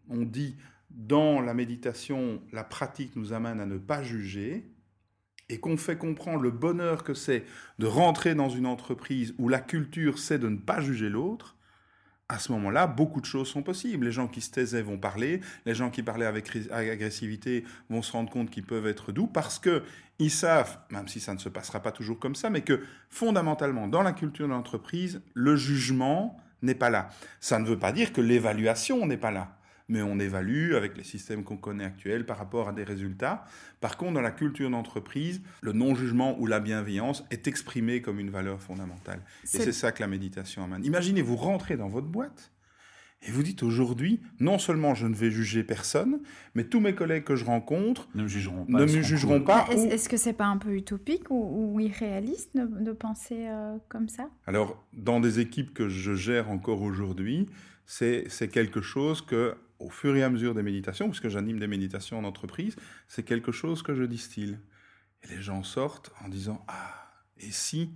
on 0.09 0.23
dit 0.23 0.57
dans 0.91 1.41
la 1.41 1.55
méditation, 1.55 2.43
la 2.53 2.65
pratique 2.65 3.17
nous 3.17 3.33
amène 3.33 3.61
à 3.61 3.67
ne 3.67 3.79
pas 3.79 4.03
juger 4.03 4.71
et 5.49 5.59
qu'on 5.59 5.77
fait 5.77 5.97
comprendre 5.97 6.41
le 6.41 6.51
bonheur 6.51 7.05
que 7.05 7.15
c'est 7.15 7.45
de 7.79 7.87
rentrer 7.87 8.35
dans 8.35 8.49
une 8.49 8.67
entreprise 8.67 9.35
où 9.39 9.49
la 9.49 9.61
culture 9.61 10.19
c'est 10.19 10.39
de 10.39 10.49
ne 10.49 10.57
pas 10.57 10.81
juger 10.81 11.09
l'autre, 11.09 11.57
à 12.29 12.41
ce 12.41 12.51
moment-là, 12.53 12.89
beaucoup 12.89 13.21
de 13.21 13.27
choses 13.27 13.49
sont 13.49 13.63
possibles. 13.63 14.05
Les 14.05 14.13
gens 14.13 14.27
qui 14.27 14.41
se 14.41 14.51
taisaient 14.51 14.83
vont 14.83 14.99
parler, 14.99 15.41
les 15.65 15.75
gens 15.77 15.91
qui 15.91 16.03
parlaient 16.03 16.27
avec 16.27 16.51
agressivité 16.73 17.65
vont 17.89 18.03
se 18.03 18.11
rendre 18.11 18.31
compte 18.31 18.51
qu'ils 18.51 18.67
peuvent 18.67 18.89
être 18.89 19.13
doux 19.13 19.29
parce 19.29 19.61
que 19.61 19.85
ils 20.19 20.31
savent, 20.31 20.79
même 20.91 21.07
si 21.07 21.21
ça 21.21 21.35
ne 21.35 21.39
se 21.39 21.49
passera 21.49 21.81
pas 21.81 21.93
toujours 21.93 22.19
comme 22.19 22.35
ça, 22.35 22.51
mais 22.51 22.63
que 22.63 22.81
fondamentalement, 23.11 23.87
dans 23.87 24.03
la 24.03 24.13
culture 24.13 24.47
de 24.47 24.53
l'entreprise, 24.53 25.23
le 25.35 25.55
jugement 25.57 26.37
n'est 26.63 26.75
pas 26.75 26.91
là. 26.91 27.11
Ça 27.39 27.61
ne 27.61 27.67
veut 27.67 27.79
pas 27.79 27.93
dire 27.93 28.13
que 28.13 28.21
l'évaluation 28.21 29.07
n'est 29.07 29.19
pas 29.19 29.31
là 29.31 29.56
mais 29.89 30.03
on 30.03 30.19
évalue 30.19 30.75
avec 30.75 30.97
les 30.97 31.05
systèmes 31.05 31.45
qu'on 31.45 31.57
connaît 31.57 31.85
actuels 31.85 32.27
par 32.27 32.39
rapport 32.39 32.69
à 32.69 32.73
des 32.73 32.85
résultats. 32.85 33.45
Par 33.81 33.97
contre, 33.97 34.15
dans 34.15 34.21
la 34.21 34.31
culture 34.31 34.71
d'entreprise, 34.71 35.43
le 35.61 35.73
non-jugement 35.73 36.39
ou 36.41 36.47
la 36.47 36.61
bienveillance 36.61 37.25
est 37.31 37.47
exprimé 37.47 38.03
comme 38.03 38.19
une 38.19 38.31
valeur 38.31 38.61
fondamentale. 38.61 39.21
Et 39.45 39.59
c'est 39.59 39.73
ça 39.73 39.93
que 39.93 40.03
la 40.03 40.09
méditation 40.09 40.65
amène. 40.65 40.85
Imaginez, 40.85 41.23
vous 41.23 41.37
rentrez 41.37 41.77
dans 41.77 41.89
votre 41.89 42.09
boîte 42.09 42.53
et 43.23 43.31
vous 43.31 43.43
dites 43.43 43.63
aujourd'hui, 43.63 44.21
non 44.41 44.59
seulement 44.59 44.95
je 44.95 45.07
ne 45.07 45.15
vais 45.15 45.31
juger 45.31 45.65
personne, 45.65 46.21
mais 46.55 46.65
tous 46.65 46.81
mes 46.81 46.95
collègues 46.95 47.25
que 47.25 47.35
je 47.35 47.45
rencontre 47.45 48.09
ne 48.15 48.25
me 48.25 48.29
jugeront 48.29 48.67
pas. 48.67 48.79
Ne 48.79 48.85
me 48.85 49.03
jugeront 49.03 49.41
pas 49.41 49.67
Est-ce 49.71 50.09
que 50.09 50.17
c'est 50.17 50.35
pas 50.35 50.45
un 50.45 50.59
peu 50.59 50.75
utopique 50.75 51.31
ou, 51.31 51.81
irréaliste 51.81 52.51
de, 52.55 52.93
penser 52.93 53.47
euh, 53.49 53.79
comme 53.89 54.09
ça? 54.09 54.29
Alors, 54.47 54.85
dans 54.93 55.19
des 55.19 55.41
équipes 55.41 55.73
que 55.75 55.89
je 55.89 56.15
gère 56.15 56.51
encore 56.51 56.83
aujourd'hui, 56.83 57.49
c'est 57.87 58.51
quelque 58.53 58.81
chose 58.81 59.23
que 59.23 59.57
au 59.79 59.91
fur 59.91 60.17
et 60.17 60.23
à 60.23 60.31
mesure 60.31 60.55
des 60.55 60.63
méditations, 60.63 61.09
puisque 61.09 61.29
j'anime 61.29 61.59
des 61.59 61.67
méditations 61.67 62.19
en 62.19 62.25
entreprise, 62.25 62.77
c'est 63.09 63.23
quelque 63.23 63.53
chose 63.53 63.83
que 63.83 63.95
je 63.95 64.05
distille. 64.05 64.59
Et 65.23 65.29
les 65.29 65.43
gens 65.43 65.63
sortent 65.63 66.13
en 66.25 66.29
disant 66.29 66.65
Ah, 66.69 67.07
et 67.39 67.51
si, 67.51 67.91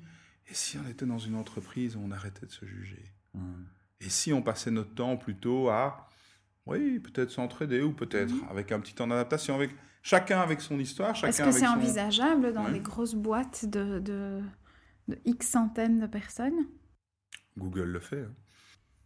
et 0.51 0.55
si 0.55 0.79
on 0.79 0.89
était 0.89 1.07
dans 1.07 1.19
une 1.19 1.37
entreprise 1.37 1.97
où 1.97 2.01
on 2.05 2.11
arrêtait 2.11 2.47
de 2.47 2.51
se 2.51 2.67
juger? 2.67 3.13
Hmm. 3.35 3.65
Et 4.01 4.09
si 4.09 4.33
on 4.33 4.43
passait 4.43 4.71
notre 4.71 4.95
temps 4.95 5.17
plutôt 5.17 5.69
à, 5.69 6.09
oui, 6.67 6.99
peut-être 6.99 7.31
s'entraider 7.31 7.83
ou 7.83 7.93
peut-être 7.93 8.33
hmm. 8.33 8.49
avec 8.51 8.73
un 8.73 8.81
petit 8.81 8.95
temps 8.95 9.07
d'adaptation, 9.07 9.55
avec 9.55 9.71
chacun 10.03 10.41
avec 10.41 10.61
son 10.61 10.79
histoire, 10.79 11.15
chacun 11.15 11.29
Est-ce 11.29 11.43
que 11.43 11.53
c'est 11.53 11.67
envisageable 11.67 12.53
dans 12.53 12.69
les 12.69 12.81
grosses 12.81 13.15
boîtes 13.15 13.67
de, 13.67 13.99
de, 13.99 14.43
X 15.25 15.49
centaines 15.49 16.01
de 16.01 16.07
personnes? 16.07 16.67
Google 17.59 17.85
le 17.85 18.01
fait. 18.01 18.23
Hein. 18.23 18.35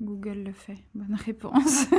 Google 0.00 0.44
le 0.44 0.52
fait. 0.52 0.78
Bonne 0.94 1.14
réponse. 1.14 1.86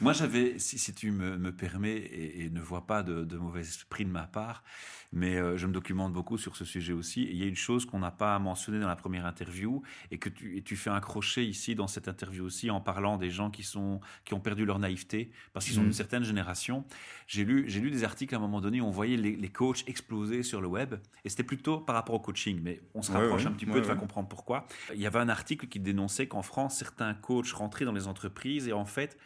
Moi, 0.00 0.12
j'avais, 0.12 0.58
si, 0.58 0.92
tu 0.94 1.10
me, 1.10 1.52
permets, 1.52 1.96
et, 1.96 2.50
ne 2.50 2.60
vois 2.60 2.86
pas 2.86 3.02
de, 3.02 3.24
de, 3.24 3.36
mauvais 3.36 3.60
esprit 3.60 4.04
de 4.04 4.10
ma 4.10 4.26
part, 4.26 4.64
mais 5.12 5.36
euh, 5.36 5.56
je 5.56 5.66
me 5.66 5.72
documente 5.72 6.12
beaucoup 6.12 6.38
sur 6.38 6.56
ce 6.56 6.64
sujet 6.64 6.92
aussi. 6.92 7.22
Et 7.22 7.32
il 7.32 7.36
y 7.36 7.42
a 7.42 7.46
une 7.46 7.56
chose 7.56 7.84
qu'on 7.84 7.98
n'a 7.98 8.10
pas 8.10 8.38
mentionné 8.38 8.80
dans 8.80 8.88
la 8.88 8.96
première 8.96 9.26
interview, 9.26 9.82
et 10.10 10.18
que 10.18 10.28
tu, 10.28 10.56
et 10.56 10.62
tu 10.62 10.76
fais 10.76 10.90
un 10.90 11.00
crochet 11.00 11.46
ici 11.46 11.74
dans 11.74 11.86
cette 11.86 12.08
interview 12.08 12.44
aussi, 12.44 12.70
en 12.70 12.80
parlant 12.80 13.16
des 13.16 13.30
gens 13.30 13.50
qui, 13.50 13.62
sont, 13.62 14.00
qui 14.24 14.34
ont 14.34 14.40
perdu 14.40 14.64
leur 14.64 14.78
naïveté, 14.78 15.30
parce 15.52 15.66
qu'ils 15.66 15.74
sont 15.74 15.82
d'une 15.82 15.90
mhm. 15.90 15.94
certaine 15.94 16.24
génération. 16.24 16.84
J'ai 17.26 17.44
lu, 17.44 17.64
j'ai 17.68 17.80
lu 17.80 17.90
des 17.90 18.04
articles 18.04 18.34
à 18.34 18.38
un 18.38 18.40
moment 18.40 18.60
donné 18.60 18.80
où 18.80 18.86
on 18.86 18.90
voyait 18.90 19.16
les, 19.16 19.48
coachs 19.48 19.84
exploser 19.86 20.42
sur 20.42 20.60
le 20.60 20.66
web, 20.66 20.94
et 21.24 21.28
c'était 21.28 21.44
plutôt 21.44 21.78
par 21.78 21.94
rapport 21.94 22.14
au 22.14 22.20
coaching, 22.20 22.60
mais 22.62 22.80
on 22.94 23.02
se 23.02 23.12
rapproche 23.12 23.46
un 23.46 23.52
petit 23.52 23.66
peu, 23.66 23.80
tu 23.80 23.88
vas 23.88 23.94
comprendre 23.94 24.28
pourquoi. 24.28 24.66
Il 24.94 25.00
y 25.00 25.06
avait 25.06 25.18
un 25.18 25.28
article 25.28 25.66
qui 25.72 25.80
dénonçait 25.80 26.28
qu'en 26.28 26.42
France, 26.42 26.76
certains 26.76 27.14
coachs 27.14 27.50
rentraient 27.52 27.86
dans 27.86 27.92
les 27.92 28.06
entreprises 28.06 28.68
et 28.68 28.74
en 28.74 28.84
fait, 28.84 29.16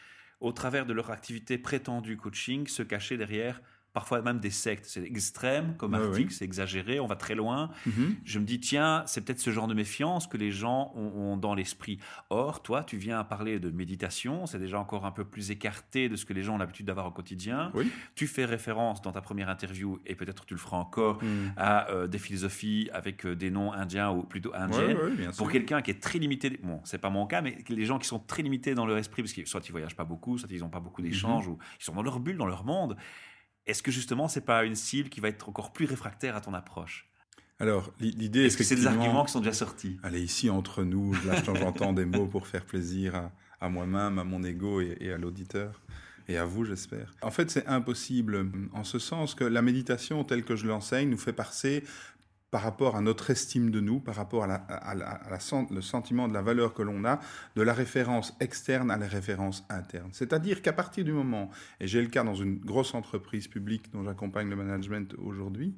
au 0.40 0.52
travers 0.52 0.86
de 0.86 0.92
leur 0.92 1.10
activité 1.10 1.58
prétendue 1.58 2.16
coaching, 2.16 2.68
se 2.68 2.84
cachaient 2.84 3.16
derrière 3.16 3.60
parfois 3.96 4.20
même 4.20 4.40
des 4.40 4.50
sectes. 4.50 4.84
C'est 4.84 5.04
extrême 5.04 5.74
comme 5.78 5.94
article, 5.94 6.30
c'est 6.30 6.44
exagéré, 6.44 7.00
on 7.00 7.06
va 7.06 7.16
très 7.16 7.34
loin. 7.34 7.70
Mhm. 7.86 8.16
Je 8.26 8.38
me 8.38 8.44
dis, 8.44 8.60
tiens, 8.60 9.02
c'est 9.06 9.24
peut-être 9.24 9.40
ce 9.40 9.50
genre 9.50 9.68
de 9.68 9.72
méfiance 9.72 10.26
que 10.26 10.36
les 10.36 10.50
gens 10.50 10.92
ont, 10.94 11.38
dans 11.38 11.54
l'esprit. 11.54 11.98
Or, 12.28 12.62
toi, 12.62 12.84
tu 12.84 12.98
viens 12.98 13.18
à 13.18 13.24
parler 13.24 13.58
de 13.58 13.70
méditation, 13.70 14.44
c'est 14.44 14.58
déjà 14.58 14.78
encore 14.78 15.06
un 15.06 15.12
peu 15.12 15.24
plus 15.24 15.50
écarté 15.50 16.10
de 16.10 16.16
ce 16.16 16.26
que 16.26 16.34
les 16.34 16.42
gens 16.42 16.56
ont 16.56 16.58
l'habitude 16.58 16.84
d'avoir 16.84 17.06
au 17.06 17.10
quotidien. 17.10 17.72
Tu 18.14 18.26
fais 18.26 18.44
référence 18.44 19.00
dans 19.00 19.12
ta 19.12 19.22
première 19.22 19.48
interview, 19.48 19.98
et 20.04 20.14
peut-être 20.14 20.44
tu 20.44 20.52
le 20.52 20.60
feras 20.60 20.76
encore, 20.76 21.24
mhm. 21.24 21.54
à 21.56 21.88
euh, 21.88 22.06
des 22.06 22.18
philosophies 22.18 22.90
avec 22.92 23.24
euh, 23.24 23.34
des 23.34 23.50
noms 23.50 23.72
indiens 23.72 24.10
ou 24.10 24.24
plutôt 24.24 24.52
indiennes. 24.54 24.98
Pour 25.38 25.50
quelqu'un 25.50 25.80
qui 25.80 25.90
est 25.90 26.02
très 26.02 26.18
limité, 26.18 26.60
bon, 26.62 26.82
c'est 26.84 26.98
pas 26.98 27.08
mon 27.08 27.26
cas, 27.26 27.40
mais 27.40 27.56
les 27.70 27.86
gens 27.86 27.98
qui 27.98 28.08
sont 28.08 28.18
très 28.18 28.42
limités 28.42 28.74
dans 28.74 28.84
leur 28.84 28.98
esprit, 28.98 29.22
parce 29.22 29.32
que 29.32 29.46
soit 29.46 29.66
ils 29.66 29.72
voyagent 29.72 29.96
pas 29.96 30.04
beaucoup, 30.04 30.36
soit 30.36 30.50
ils 30.52 30.60
n'ont 30.60 30.68
pas 30.68 30.80
beaucoup 30.80 31.00
d'échanges, 31.00 31.46
mhm. 31.46 31.54
ou 31.54 31.58
ils 31.80 31.84
sont 31.84 31.94
dans 31.94 32.02
leur 32.02 32.20
bulle, 32.20 32.36
dans 32.36 32.44
leur 32.44 32.66
monde. 32.66 32.94
Est-ce 33.66 33.82
que 33.82 33.90
justement, 33.90 34.28
c'est 34.28 34.44
pas 34.44 34.64
une 34.64 34.76
cible 34.76 35.08
qui 35.08 35.20
va 35.20 35.28
être 35.28 35.48
encore 35.48 35.72
plus 35.72 35.86
réfractaire 35.86 36.36
à 36.36 36.40
ton 36.40 36.54
approche? 36.54 37.08
Alors, 37.58 37.90
l'idée 38.00 38.44
Est-ce 38.44 38.56
que 38.56 38.64
c'est 38.64 38.76
des 38.76 38.86
arguments 38.86 39.24
qui 39.24 39.32
sont 39.32 39.40
déjà 39.40 39.54
sortis? 39.54 39.98
Allez, 40.02 40.20
ici, 40.20 40.50
entre 40.50 40.84
nous, 40.84 41.14
j'entends 41.54 41.92
des 41.92 42.04
mots 42.04 42.26
pour 42.26 42.46
faire 42.46 42.64
plaisir 42.64 43.30
à, 43.60 43.68
moi-même, 43.68 44.18
à 44.18 44.24
mon 44.24 44.42
ego 44.44 44.80
et, 44.80 45.12
à 45.12 45.16
l'auditeur. 45.16 45.80
Et 46.28 46.36
à 46.36 46.44
vous, 46.44 46.64
j'espère. 46.64 47.14
En 47.22 47.30
fait, 47.30 47.50
c'est 47.50 47.66
impossible, 47.66 48.50
en 48.72 48.84
ce 48.84 48.98
sens 48.98 49.34
que 49.34 49.44
la 49.44 49.62
méditation, 49.62 50.24
telle 50.24 50.44
que 50.44 50.56
je 50.56 50.66
l'enseigne, 50.66 51.08
nous 51.08 51.18
fait 51.18 51.32
passer 51.32 51.84
par 52.50 52.62
rapport 52.62 52.96
à 52.96 53.00
notre 53.00 53.30
estime 53.30 53.70
de 53.70 53.80
nous, 53.80 54.00
par 54.00 54.14
rapport 54.14 54.44
à, 54.44 54.94
le 55.70 55.80
sentiment 55.80 56.28
de 56.28 56.34
la 56.34 56.42
valeur 56.42 56.74
que 56.74 56.82
l'on 56.82 57.04
a, 57.04 57.20
de 57.56 57.62
la 57.62 57.72
référence 57.72 58.34
externe 58.40 58.90
à 58.90 58.96
la 58.96 59.06
référence 59.06 59.64
interne. 59.68 60.10
C'est-à-dire 60.12 60.62
qu'à 60.62 60.72
partir 60.72 61.04
du 61.04 61.12
moment, 61.12 61.50
et 61.80 61.86
j'ai 61.86 62.00
le 62.00 62.08
cas 62.08 62.22
dans 62.22 62.34
une 62.34 62.58
grosse 62.58 62.94
entreprise 62.94 63.48
publique 63.48 63.92
dont 63.92 64.04
j'accompagne 64.04 64.48
le 64.48 64.56
management 64.56 65.14
aujourd'hui, 65.18 65.74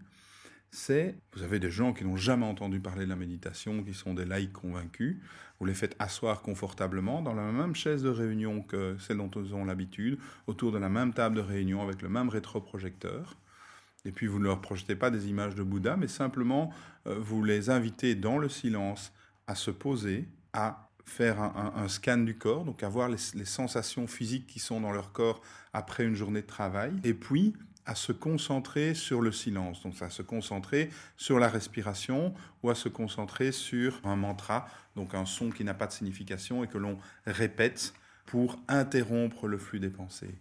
c'est, 0.70 1.16
vous 1.32 1.42
avez 1.42 1.58
des 1.58 1.70
gens 1.70 1.94
qui 1.94 2.04
n'ont 2.04 2.16
jamais 2.16 2.44
entendu 2.44 2.78
parler 2.78 3.04
de 3.06 3.10
la 3.10 3.16
méditation, 3.16 3.82
qui 3.82 3.94
sont 3.94 4.12
des 4.12 4.26
laïcs 4.26 4.52
convaincus, 4.52 5.16
vous 5.58 5.66
les 5.66 5.74
faites 5.74 5.96
asseoir 5.98 6.42
confortablement 6.42 7.22
dans 7.22 7.34
la 7.34 7.50
même 7.50 7.74
chaise 7.74 8.02
de 8.02 8.10
réunion 8.10 8.62
que 8.62 8.96
celle 8.98 9.16
dont 9.16 9.30
ils 9.30 9.54
ont 9.54 9.64
l'habitude, 9.64 10.18
autour 10.46 10.70
de 10.70 10.78
la 10.78 10.90
même 10.90 11.14
table 11.14 11.36
de 11.36 11.40
réunion 11.40 11.82
avec 11.82 12.02
le 12.02 12.10
même 12.10 12.28
rétroprojecteur. 12.28 13.36
Et 14.04 14.12
puis 14.12 14.26
vous 14.26 14.38
ne 14.38 14.44
leur 14.44 14.60
projetez 14.60 14.96
pas 14.96 15.10
des 15.10 15.28
images 15.28 15.54
de 15.54 15.62
Bouddha, 15.62 15.96
mais 15.96 16.08
simplement 16.08 16.72
euh, 17.06 17.18
vous 17.18 17.42
les 17.42 17.70
invitez 17.70 18.14
dans 18.14 18.38
le 18.38 18.48
silence 18.48 19.12
à 19.46 19.54
se 19.54 19.70
poser, 19.70 20.28
à 20.52 20.88
faire 21.08 21.40
un, 21.40 21.88
scan 21.88 22.18
du 22.18 22.36
corps, 22.36 22.64
donc 22.64 22.82
à 22.82 22.88
voir 22.88 23.08
les, 23.08 23.16
sensations 23.16 24.06
physiques 24.06 24.46
qui 24.46 24.58
sont 24.58 24.80
dans 24.80 24.92
leur 24.92 25.12
corps 25.12 25.40
après 25.72 26.04
une 26.04 26.14
journée 26.14 26.42
de 26.42 26.46
travail, 26.46 26.92
et 27.02 27.14
puis 27.14 27.54
à 27.86 27.94
se 27.94 28.12
concentrer 28.12 28.92
sur 28.92 29.22
le 29.22 29.32
silence, 29.32 29.82
donc 29.82 30.00
à 30.02 30.10
se 30.10 30.20
concentrer 30.20 30.90
sur 31.16 31.38
la 31.38 31.48
respiration 31.48 32.34
ou 32.62 32.68
à 32.68 32.74
se 32.74 32.90
concentrer 32.90 33.50
sur 33.50 33.98
un 34.04 34.16
mantra, 34.16 34.68
donc 34.94 35.14
un 35.14 35.24
son 35.24 35.50
qui 35.50 35.64
n'a 35.64 35.72
pas 35.72 35.86
de 35.86 35.92
signification 35.92 36.62
et 36.62 36.68
que 36.68 36.76
l'on 36.76 36.98
répète 37.26 37.94
pour 38.26 38.58
interrompre 38.68 39.48
le 39.48 39.56
flux 39.56 39.80
des 39.80 39.88
pensées. 39.88 40.34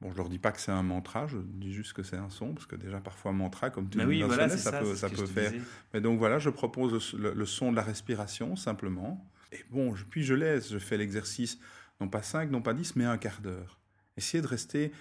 Bon, 0.00 0.12
je 0.12 0.16
leur 0.16 0.28
dis 0.28 0.38
pas 0.38 0.52
que 0.52 0.60
c'est 0.60 0.70
un 0.70 0.84
mantra, 0.84 1.26
je 1.26 1.38
dis 1.38 1.72
juste 1.72 1.92
que 1.92 2.04
c'est 2.04 2.16
un 2.16 2.30
son, 2.30 2.54
parce 2.54 2.66
que 2.66 2.76
déjà 2.76 3.00
parfois 3.00 3.32
mantra, 3.32 3.70
comme 3.70 3.90
tu 3.90 4.00
oui, 4.04 4.22
voilà, 4.22 4.48
ça, 4.48 4.78
peut, 4.78 4.94
ça 4.94 5.08
peut 5.08 5.26
faire. 5.26 5.52
Mais 5.92 6.00
donc 6.00 6.18
voilà, 6.20 6.38
je 6.38 6.50
propose 6.50 7.14
le, 7.14 7.44
son 7.46 7.72
de 7.72 7.76
la 7.76 7.82
respiration 7.82 8.54
simplement. 8.54 9.28
Et 9.50 9.64
bon, 9.70 9.94
puis 10.08 10.22
je 10.22 10.34
laisse, 10.34 10.70
je 10.70 10.78
fais 10.78 10.96
l'exercice, 10.96 11.58
non 12.00 12.08
pas 12.08 12.22
5, 12.22 12.48
non 12.50 12.62
pas 12.62 12.74
10, 12.74 12.94
mais 12.94 13.06
un 13.06 13.18
quart 13.18 13.40
d'heure. 13.40 13.80
Essayez 14.16 14.40
de 14.40 14.46
rester 14.46 14.92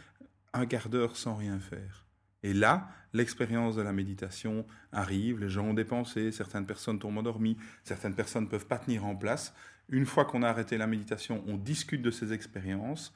un 0.54 0.66
quart 0.66 0.90
d'heure 0.90 1.16
sans 1.16 1.36
rien 1.36 1.60
faire. 1.60 2.08
Et 2.42 2.54
là, 2.54 2.90
l'expérience 3.14 3.76
de 3.76 3.82
la 3.84 3.94
méditation 3.94 4.66
arrive, 4.92 5.40
les 5.40 5.50
gens 5.50 5.66
ont 5.66 5.74
des 5.74 5.86
pensées, 5.86 6.32
certaines 6.32 6.66
personnes 6.66 6.98
tombent 6.98 7.18
endormies, 7.18 7.58
certaines 7.84 8.16
personnes 8.16 8.46
ne 8.46 8.50
peuvent 8.50 8.68
pas 8.68 8.80
tenir 8.80 9.06
en 9.06 9.16
place. 9.16 9.54
Une 9.90 10.06
fois 10.06 10.26
qu'on 10.26 10.42
a 10.42 10.50
arrêté 10.50 10.78
la 10.78 10.88
méditation, 10.88 11.44
on 11.48 11.58
discute 11.58 12.02
de 12.02 12.12
ces 12.12 12.34
expériences 12.34 13.14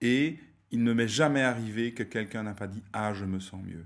et 0.00 0.38
il 0.70 0.84
ne 0.84 0.92
m'est 0.92 1.08
jamais 1.08 1.42
arrivé 1.42 1.92
que 1.92 2.02
quelqu'un 2.02 2.42
n'a 2.42 2.54
pas 2.54 2.66
dit 2.66 2.82
Ah, 2.92 3.12
je 3.14 3.24
me 3.24 3.40
sens 3.40 3.60
mieux. 3.64 3.84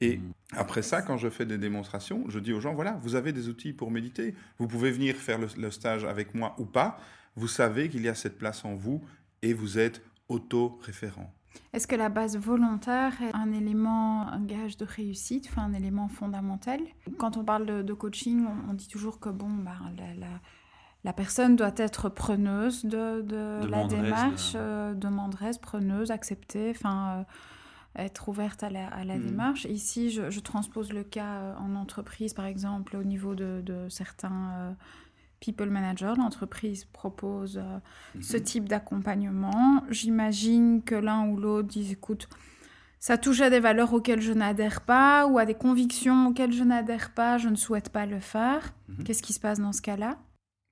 Et 0.00 0.18
mmh. 0.18 0.32
après 0.52 0.82
ça, 0.82 1.02
quand 1.02 1.16
je 1.16 1.28
fais 1.28 1.46
des 1.46 1.58
démonstrations, 1.58 2.24
je 2.28 2.38
dis 2.38 2.52
aux 2.52 2.60
gens 2.60 2.74
Voilà, 2.74 2.98
vous 3.02 3.14
avez 3.14 3.32
des 3.32 3.48
outils 3.48 3.72
pour 3.72 3.90
méditer. 3.90 4.34
Vous 4.58 4.68
pouvez 4.68 4.90
venir 4.90 5.16
faire 5.16 5.38
le, 5.38 5.70
stage 5.70 6.04
avec 6.04 6.34
moi 6.34 6.54
ou 6.58 6.64
pas. 6.64 6.98
Vous 7.36 7.48
savez 7.48 7.88
qu'il 7.88 8.02
y 8.02 8.08
a 8.08 8.14
cette 8.14 8.38
place 8.38 8.64
en 8.64 8.74
vous 8.74 9.02
et 9.42 9.52
vous 9.52 9.78
êtes 9.78 10.02
auto-référent. 10.28 11.32
Est-ce 11.72 11.86
que 11.86 11.96
la 11.96 12.08
base 12.08 12.36
volontaire 12.36 13.20
est 13.22 13.34
un 13.34 13.52
élément, 13.52 14.28
un 14.28 14.44
gage 14.44 14.76
de 14.76 14.84
réussite, 14.84 15.48
enfin 15.50 15.62
un 15.62 15.72
élément 15.72 16.08
fondamental? 16.08 16.80
Quand 17.18 17.36
on 17.36 17.44
parle 17.44 17.84
de, 17.84 17.92
coaching, 17.92 18.46
on, 18.68 18.74
dit 18.74 18.88
toujours 18.88 19.18
que 19.20 19.28
bon, 19.28 19.50
bah, 19.50 19.76
la, 19.96 20.28
personne 21.12 21.56
doit 21.56 21.74
être 21.76 22.08
preneuse 22.08 22.84
de, 22.84 23.24
la 23.68 23.84
démarche, 23.84 24.52
euh, 24.54 24.94
demanderesse, 24.94 25.58
preneuse, 25.58 26.10
accepter, 26.10 26.70
enfin 26.70 27.18
euh, 27.18 28.02
être 28.02 28.28
ouverte 28.28 28.62
à 28.62 28.70
la, 28.70 28.88
mm. 29.04 29.22
démarche. 29.22 29.64
Ici, 29.66 30.10
je, 30.10 30.40
transpose 30.40 30.92
le 30.92 31.04
cas 31.04 31.36
euh, 31.36 31.54
en 31.56 31.74
entreprise, 31.74 32.34
par 32.34 32.46
exemple, 32.46 32.96
au 32.96 33.04
niveau 33.04 33.34
de, 33.34 33.86
certains 33.88 34.76
people 35.40 35.70
manager, 35.70 36.16
l'entreprise 36.16 36.84
propose 36.84 37.58
euh, 37.58 37.78
ce 38.20 38.36
mhm. 38.36 38.42
type 38.42 38.68
d'accompagnement. 38.68 39.82
J'imagine 39.90 40.82
que 40.82 40.94
l'un 40.94 41.28
ou 41.28 41.36
l'autre 41.36 41.68
dit 41.68 41.92
écoute, 41.92 42.28
ça 42.98 43.16
touche 43.16 43.40
à 43.40 43.50
des 43.50 43.60
valeurs 43.60 43.92
auxquelles 43.92 44.20
je 44.20 44.32
n'adhère 44.32 44.80
pas 44.80 45.26
ou 45.26 45.38
à 45.38 45.44
des 45.44 45.54
convictions 45.54 46.28
auxquelles 46.28 46.52
je 46.52 46.64
n'adhère 46.64 47.12
pas, 47.14 47.38
je 47.38 47.48
ne 47.48 47.56
souhaite 47.56 47.90
pas 47.90 48.06
le 48.06 48.20
faire. 48.20 48.72
Mhm. 48.88 49.04
Qu'est-ce 49.04 49.22
qui 49.22 49.32
se 49.32 49.40
passe 49.40 49.60
dans 49.60 49.72
ce 49.72 49.82
cas-là? 49.82 50.18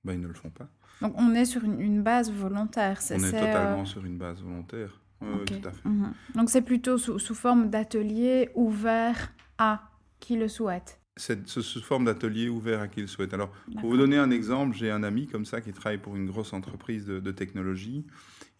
Ben, 0.03 0.13
Ils 0.13 0.21
ne 0.21 0.27
le 0.27 0.33
font 0.33 0.49
pas. 0.49 0.67
Donc 1.01 1.13
on 1.17 1.33
est 1.33 1.45
sur 1.45 1.63
une, 1.63 2.01
base 2.01 2.31
volontaire. 2.31 2.99
on 3.11 3.23
est, 3.23 3.31
totalement 3.31 3.81
euh, 3.81 3.85
sur 3.85 4.03
une 4.05 4.17
base 4.17 4.41
volontaire. 4.41 5.01
Oui, 5.21 5.45
tout 5.45 5.67
à 5.67 5.71
fait. 5.71 5.87
Mhm. 5.87 6.13
Donc 6.35 6.49
c'est 6.49 6.61
plutôt 6.61 6.97
sous, 6.97 7.19
sous 7.19 7.35
forme 7.35 7.69
d'atelier 7.69 8.49
ouvert 8.55 9.31
à 9.57 9.91
qui 10.19 10.37
le 10.37 10.47
souhaite 10.47 10.99
cette, 11.17 11.47
ce, 11.47 11.79
forme 11.79 12.05
d'atelier 12.05 12.47
ouvert 12.47 12.81
à 12.81 12.87
qui 12.87 13.01
le 13.01 13.07
souhaite. 13.07 13.33
Alors, 13.33 13.51
pour 13.79 13.89
vous 13.89 13.97
donner 13.97 14.17
un 14.17 14.31
exemple, 14.31 14.75
j'ai 14.75 14.91
un 14.91 15.03
ami 15.03 15.27
comme 15.27 15.45
ça 15.45 15.61
qui 15.61 15.73
travaille 15.73 15.97
pour 15.97 16.15
une 16.15 16.27
grosse 16.27 16.53
entreprise 16.53 17.05
de, 17.05 17.31
technologie. 17.31 18.05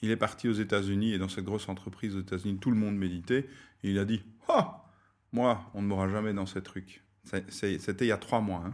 Il 0.01 0.11
est 0.11 0.17
parti 0.17 0.47
aux 0.47 0.53
États-Unis 0.53 1.13
et 1.13 1.17
dans 1.17 1.29
cette 1.29 1.45
grosse 1.45 1.69
entreprise 1.69 2.15
aux 2.15 2.19
États-Unis, 2.19 2.57
tout 2.59 2.71
le 2.71 2.77
monde 2.77 2.95
méditait. 2.95 3.47
Et 3.83 3.91
il 3.91 3.99
a 3.99 4.05
dit 4.05 4.21
Ah, 4.49 4.85
moi, 5.31 5.71
on 5.73 5.81
ne 5.81 5.87
m'aura 5.87 6.09
jamais 6.09 6.33
dans 6.33 6.45
ces 6.45 6.61
trucs. 6.61 7.03
C'était 7.49 8.05
il 8.05 8.09
y 8.09 8.11
a 8.11 8.17
trois 8.17 8.41
mois. 8.41 8.63
Hein. 8.65 8.73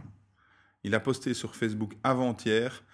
Il 0.84 0.94
a 0.94 1.00
posté 1.00 1.34
sur 1.34 1.56
Facebook 1.56 1.94
avant-hier 2.02 2.84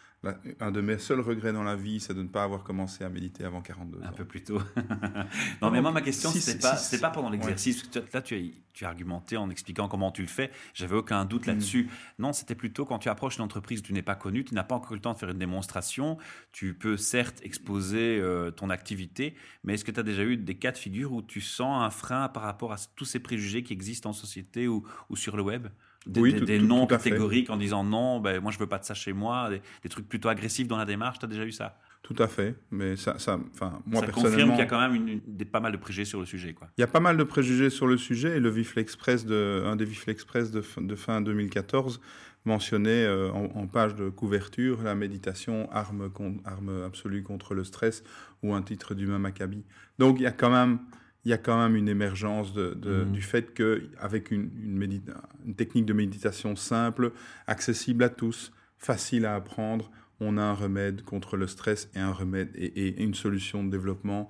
un 0.61 0.71
de 0.71 0.83
mes 0.83 0.99
seuls 0.99 1.21
regrets 1.21 1.53
dans 1.53 1.63
la 1.63 1.77
vie, 1.77 1.99
c'est 1.99 2.13
de 2.13 2.23
ne 2.23 2.29
pas 2.29 2.45
avoir 2.45 2.63
commencé 2.63 3.05
à 3.05 3.09
méditer 3.09 3.45
avant 3.45 3.63
42 3.63 4.01
ans. 4.01 4.03
Un 4.05 4.13
peu 4.13 4.27
plus 4.27 4.45
tôt. 4.45 4.61
non, 5.63 5.71
mais 5.71 5.81
moi, 5.81 5.93
ma 5.93 6.03
question, 6.03 6.31
ce 6.31 6.59
pas, 6.59 7.09
pas 7.09 7.11
pendant 7.11 7.31
l'exercice. 7.31 7.83
Là, 8.13 8.21
tu 8.21 8.35
as, 8.35 8.41
tu 8.75 8.85
as 8.85 8.89
argumenté 8.89 9.39
en 9.39 9.49
expliquant 9.49 9.89
comment 9.89 10.13
tu 10.13 10.21
le 10.21 10.29
fais. 10.29 10.51
J'avais 10.75 10.95
aucun 10.95 11.25
doute 11.25 11.47
mm. 11.47 11.51
là-dessus. 11.51 11.89
Non, 12.19 12.35
c'était 12.35 12.55
plutôt 12.55 12.85
quand 12.85 12.99
tu 12.99 13.09
approches 13.09 13.39
une 13.39 13.45
entreprise 13.45 13.81
où 13.81 13.83
tu 13.83 13.95
n'es 13.95 14.03
pas 14.03 14.15
connu, 14.15 14.45
tu 14.45 14.55
n'as 14.55 14.63
pas 14.63 14.75
encore 14.75 14.93
eu 14.93 14.97
le 14.97 15.01
temps 15.01 15.15
de 15.15 15.19
faire 15.19 15.31
une 15.31 15.39
démonstration. 15.39 16.19
Tu 16.53 16.75
peux 16.75 16.99
certes 16.99 17.41
exposer 17.43 18.19
euh, 18.21 18.51
ton 18.51 18.69
activité, 18.69 19.35
mais 19.65 19.75
est-ce 19.75 19.87
que 19.87 19.91
tu 19.91 20.01
as 20.01 20.05
déjà 20.05 20.25
eu 20.25 20.37
des 20.37 20.59
cas 20.59 20.73
de 20.73 20.79
figure 20.79 21.13
où 21.13 21.23
tu 21.23 21.41
sens 21.41 21.83
un 21.83 21.91
frein 21.91 22.29
par 22.29 22.43
rapport 22.43 22.75
à 22.75 22.77
tous 22.95 23.07
ces 23.07 23.21
préjugés 23.21 23.63
qui 23.63 23.73
existent 23.73 24.11
en 24.11 24.13
société 24.13 24.69
ou, 24.69 24.87
ou 25.09 25.17
sur 25.17 25.35
le 25.35 25.43
web? 25.43 25.69
Des, 26.07 26.21
oui, 26.21 26.33
des, 26.33 26.59
noms 26.59 26.87
catégoriques 26.87 27.51
en 27.51 27.57
disant 27.57 27.85
non, 27.85 28.21
ben, 28.21 28.41
moi 28.41 28.51
je 28.53 28.59
veux 28.59 28.67
pas 28.67 28.79
de 28.79 28.85
ça 28.85 28.95
chez 28.95 29.13
moi, 29.13 29.51
des, 29.51 29.89
trucs 29.89 30.09
plutôt 30.09 30.29
agressifs 30.29 30.67
dans 30.67 30.79
la 30.79 30.87
démarche, 30.87 31.19
tu 31.19 31.27
as 31.27 31.29
déjà 31.29 31.45
eu 31.45 31.53
ça? 31.53 31.79
Tout 32.03 32.17
à 32.19 32.27
fait, 32.27 32.57
mais 32.71 32.97
ça, 32.97 33.19
ça, 33.19 33.37
moi 33.37 34.01
ça 34.01 34.07
personnellement... 34.07 34.15
confirme 34.15 34.51
qu'il 34.51 34.59
y 34.59 34.63
a 34.63 34.67
quand 34.67 34.81
même 34.81 34.95
une, 34.95 35.21
des, 35.27 35.45
pas 35.45 35.61
mal 35.61 35.73
de 35.73 35.77
préjugés 35.77 36.07
sur 36.07 36.19
le 36.19 36.27
sujet. 36.27 36.55
Quoi. 36.55 36.69
Il 36.79 36.81
y 36.81 36.85
a 36.85 36.87
pas 36.87 37.01
mal 37.01 37.17
de 37.17 37.25
préjugés 37.25 37.71
sur 37.71 37.87
le 37.87 37.99
sujet, 37.99 38.39
et 38.39 38.41
le 38.41 38.49
Vif 38.49 38.77
Express 38.79 39.27
de, 39.27 39.63
un 39.67 39.77
des 39.77 39.85
Vif 39.85 40.09
Express 40.09 40.51
de, 40.51 40.65
de 40.79 40.97
fin 40.97 41.21
2014 41.21 42.01
mentionnait 42.47 43.05
euh, 43.05 43.31
en, 43.31 43.67
page 43.67 43.95
de 43.95 44.09
couverture 44.09 44.83
la 44.83 44.95
méditation 44.95 45.71
arme, 45.73 46.11
arme 46.45 46.83
absolue 46.85 47.23
contre 47.23 47.55
le 47.55 47.65
stress 47.65 48.03
ou 48.43 48.55
un 48.55 48.63
titre 48.63 48.95
du 48.95 49.07
même 49.07 49.27
acabit. 49.27 49.65
Donc 49.99 50.19
il 50.19 50.23
y 50.23 50.27
a 50.27 50.33
quand 50.33 50.51
même 50.51 50.79
il 51.25 51.31
y 51.31 51.35
a 51.35 51.39
quand 51.39 51.59
même 51.59 51.77
une 51.77 51.89
émergence 51.89 52.53
de, 52.53 52.75
mmh. 52.75 53.13
du 53.13 53.23
fait 53.23 53.53
qu'avec 53.53 54.31
une, 54.31 54.51
une, 54.63 55.03
une, 55.45 55.55
technique 55.55 55.87
de 55.87 55.93
méditation 55.93 56.57
simple, 56.57 57.13
accessible 57.47 58.05
à 58.05 58.09
tous, 58.09 58.53
facile 58.79 59.27
à 59.27 59.35
apprendre, 59.35 59.91
on 60.21 60.37
a 60.37 60.43
un 60.43 60.55
remède 60.55 61.03
contre 61.03 61.37
le 61.37 61.47
stress 61.47 61.91
et, 61.95 61.99
un 61.99 62.13
remède, 62.13 62.51
et, 62.55 63.03
une 63.03 63.15
solution 63.15 63.65
de 63.65 63.71
développement 63.71 64.29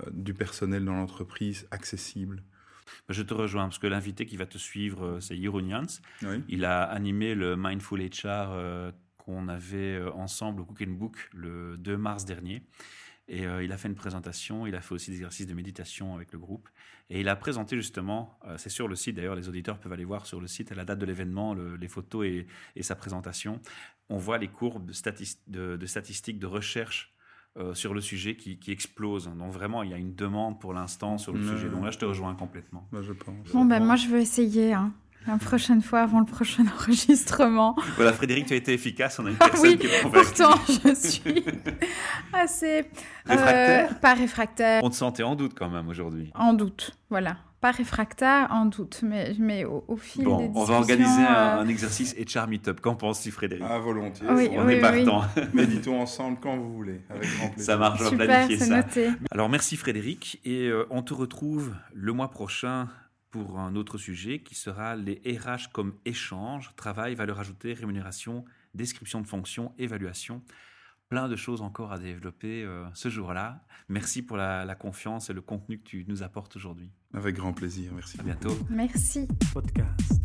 euh, 0.00 0.10
du 0.12 0.34
personnel 0.34 0.84
dans 0.84 0.94
l'entreprise 0.94 1.66
accessible. 1.70 2.42
Je 3.08 3.22
te 3.22 3.34
rejoins 3.34 3.64
parce 3.64 3.78
que 3.78 3.86
l'invité 3.86 4.26
qui 4.26 4.36
va 4.36 4.46
te 4.46 4.58
suivre, 4.58 5.04
euh, 5.04 5.20
c'est 5.20 5.40
Jeroen 5.40 5.68
Jans. 5.68 6.36
Il 6.48 6.64
a 6.64 6.82
animé 6.82 7.34
le 7.34 7.56
Mindful 7.56 8.00
HR 8.00 8.50
euh, 8.50 8.92
qu'on 9.18 9.48
avait 9.48 10.00
ensemble 10.14 10.62
au 10.62 10.64
Cook 10.64 10.84
Book 10.88 11.30
le 11.32 11.76
2 11.78 11.96
mars 11.96 12.24
dernier. 12.24 12.64
Et 13.28 13.46
euh, 13.46 13.62
il 13.62 13.72
a 13.72 13.76
fait 13.76 13.88
une 13.88 13.94
présentation, 13.94 14.66
il 14.66 14.74
a 14.74 14.80
fait 14.80 14.94
aussi 14.94 15.10
des 15.10 15.16
exercices 15.16 15.46
de 15.46 15.54
méditation 15.54 16.14
avec 16.14 16.32
le 16.32 16.38
groupe. 16.38 16.68
Et 17.08 17.20
il 17.20 17.28
a 17.28 17.36
présenté 17.36 17.76
justement, 17.76 18.38
euh, 18.46 18.56
c'est 18.58 18.68
sur 18.68 18.88
le 18.88 18.96
site 18.96 19.16
d'ailleurs, 19.16 19.36
les 19.36 19.48
auditeurs 19.48 19.78
peuvent 19.78 19.92
aller 19.92 20.04
voir 20.04 20.26
sur 20.26 20.40
le 20.40 20.48
site 20.48 20.72
à 20.72 20.74
la 20.74 20.84
date 20.84 20.98
de 20.98 21.06
l'événement, 21.06 21.54
les 21.54 21.88
photos 21.88 22.26
et, 22.26 22.82
sa 22.82 22.96
présentation. 22.96 23.60
On 24.08 24.18
voit 24.18 24.38
les 24.38 24.48
courbes 24.48 24.90
de, 24.90 25.76
de, 25.76 25.86
statistiques 25.86 26.38
de 26.38 26.46
recherche 26.46 27.14
euh, 27.58 27.74
sur 27.74 27.94
le 27.94 28.00
sujet 28.00 28.34
qui, 28.34 28.58
qui 28.58 28.72
explosent. 28.72 29.28
Donc 29.28 29.52
vraiment, 29.52 29.82
il 29.82 29.90
y 29.90 29.94
a 29.94 29.98
une 29.98 30.14
demande 30.14 30.60
pour 30.60 30.72
l'instant 30.72 31.16
sur 31.16 31.32
le 31.32 31.46
sujet. 31.46 31.68
Donc 31.68 31.84
là, 31.84 31.90
je 31.90 31.98
te 31.98 32.04
rejoins 32.04 32.34
complètement. 32.34 32.88
Bah, 32.90 33.02
je 33.02 33.12
pense. 33.12 33.52
Bon, 33.52 33.64
ben 33.64 33.84
moi, 33.84 33.96
je 33.96 34.08
veux 34.08 34.20
essayer. 34.20 34.72
Hein. 34.72 34.92
La 35.26 35.38
prochaine 35.38 35.82
fois, 35.82 36.00
avant 36.00 36.18
le 36.18 36.26
prochain 36.26 36.64
enregistrement. 36.78 37.76
Voilà, 37.96 38.12
Frédéric, 38.12 38.46
tu 38.46 38.54
as 38.54 38.56
été 38.56 38.72
efficace. 38.72 39.18
On 39.18 39.26
a 39.26 39.30
une 39.30 39.36
personne 39.36 39.70
oui, 39.70 39.78
qui 39.78 39.86
est 39.86 40.02
Pourtant, 40.02 40.58
je 40.66 40.94
suis 40.94 41.22
assez. 42.32 42.84
Réfractaire 43.26 43.90
euh, 43.90 43.94
Pas 43.94 44.14
réfractaire. 44.14 44.84
On 44.84 44.90
te 44.90 44.94
sentait 44.94 45.22
en 45.22 45.34
doute 45.34 45.52
quand 45.54 45.68
même 45.68 45.88
aujourd'hui. 45.88 46.30
En 46.34 46.52
doute, 46.52 46.96
voilà. 47.10 47.36
Pas 47.60 47.70
réfractaire, 47.70 48.48
en 48.50 48.66
doute, 48.66 49.02
mais, 49.04 49.36
mais 49.38 49.64
au, 49.64 49.96
fil 49.96 50.24
bon, 50.24 50.38
des 50.38 50.50
on 50.52 50.64
va 50.64 50.74
organiser 50.74 51.22
un, 51.22 51.64
euh, 51.64 51.68
exercice 51.68 52.16
HR 52.16 52.48
Meetup. 52.48 52.80
Qu'en 52.80 52.96
penses-tu, 52.96 53.30
Frédéric 53.30 53.64
Ah, 53.68 53.78
volontiers. 53.78 54.26
Oui, 54.28 54.48
on 54.50 54.66
oui, 54.66 54.74
est 54.74 54.80
partant. 54.80 55.22
Méditons 55.54 56.00
ensemble 56.00 56.38
quand 56.40 56.56
vous 56.56 56.72
voulez, 56.74 57.02
avec 57.08 57.22
grand 57.36 57.50
plaisir. 57.50 57.64
Ça 57.64 57.76
marche, 57.76 58.00
on 58.00 58.16
va 58.16 58.24
planifier 58.24 58.58
ça. 58.58 58.78
Noté. 58.78 59.10
Alors, 59.30 59.48
merci 59.48 59.76
Frédéric, 59.76 60.40
et 60.44 60.66
euh, 60.66 60.86
on 60.90 61.02
te 61.02 61.14
retrouve 61.14 61.72
le 61.94 62.12
mois 62.12 62.32
prochain 62.32 62.88
pour 63.30 63.60
un 63.60 63.76
autre 63.76 63.96
sujet 63.96 64.40
qui 64.40 64.56
sera 64.56 64.96
les 64.96 65.22
RH 65.24 65.70
comme 65.72 65.94
échange, 66.04 66.72
travail, 66.76 67.14
valeur 67.14 67.38
ajoutée, 67.38 67.74
rémunération, 67.74 68.44
description 68.74 69.20
de 69.20 69.28
fonction, 69.28 69.72
évaluation. 69.78 70.42
Plein 71.12 71.28
de 71.28 71.36
choses 71.36 71.60
encore 71.60 71.92
à 71.92 71.98
développer 71.98 72.64
euh, 72.64 72.86
ce 72.94 73.10
jour-là. 73.10 73.60
Merci 73.90 74.22
pour 74.22 74.38
la, 74.38 74.64
la, 74.64 74.74
confiance 74.74 75.28
et 75.28 75.34
le 75.34 75.42
contenu 75.42 75.76
que 75.76 75.84
tu 75.84 76.06
nous 76.08 76.22
apportes 76.22 76.56
aujourd'hui. 76.56 76.90
Avec 77.12 77.36
grand 77.36 77.52
plaisir, 77.52 77.92
merci. 77.94 78.18
À 78.18 78.22
bientôt. 78.22 78.56
Merci. 78.70 79.28
Podcast. 79.52 80.22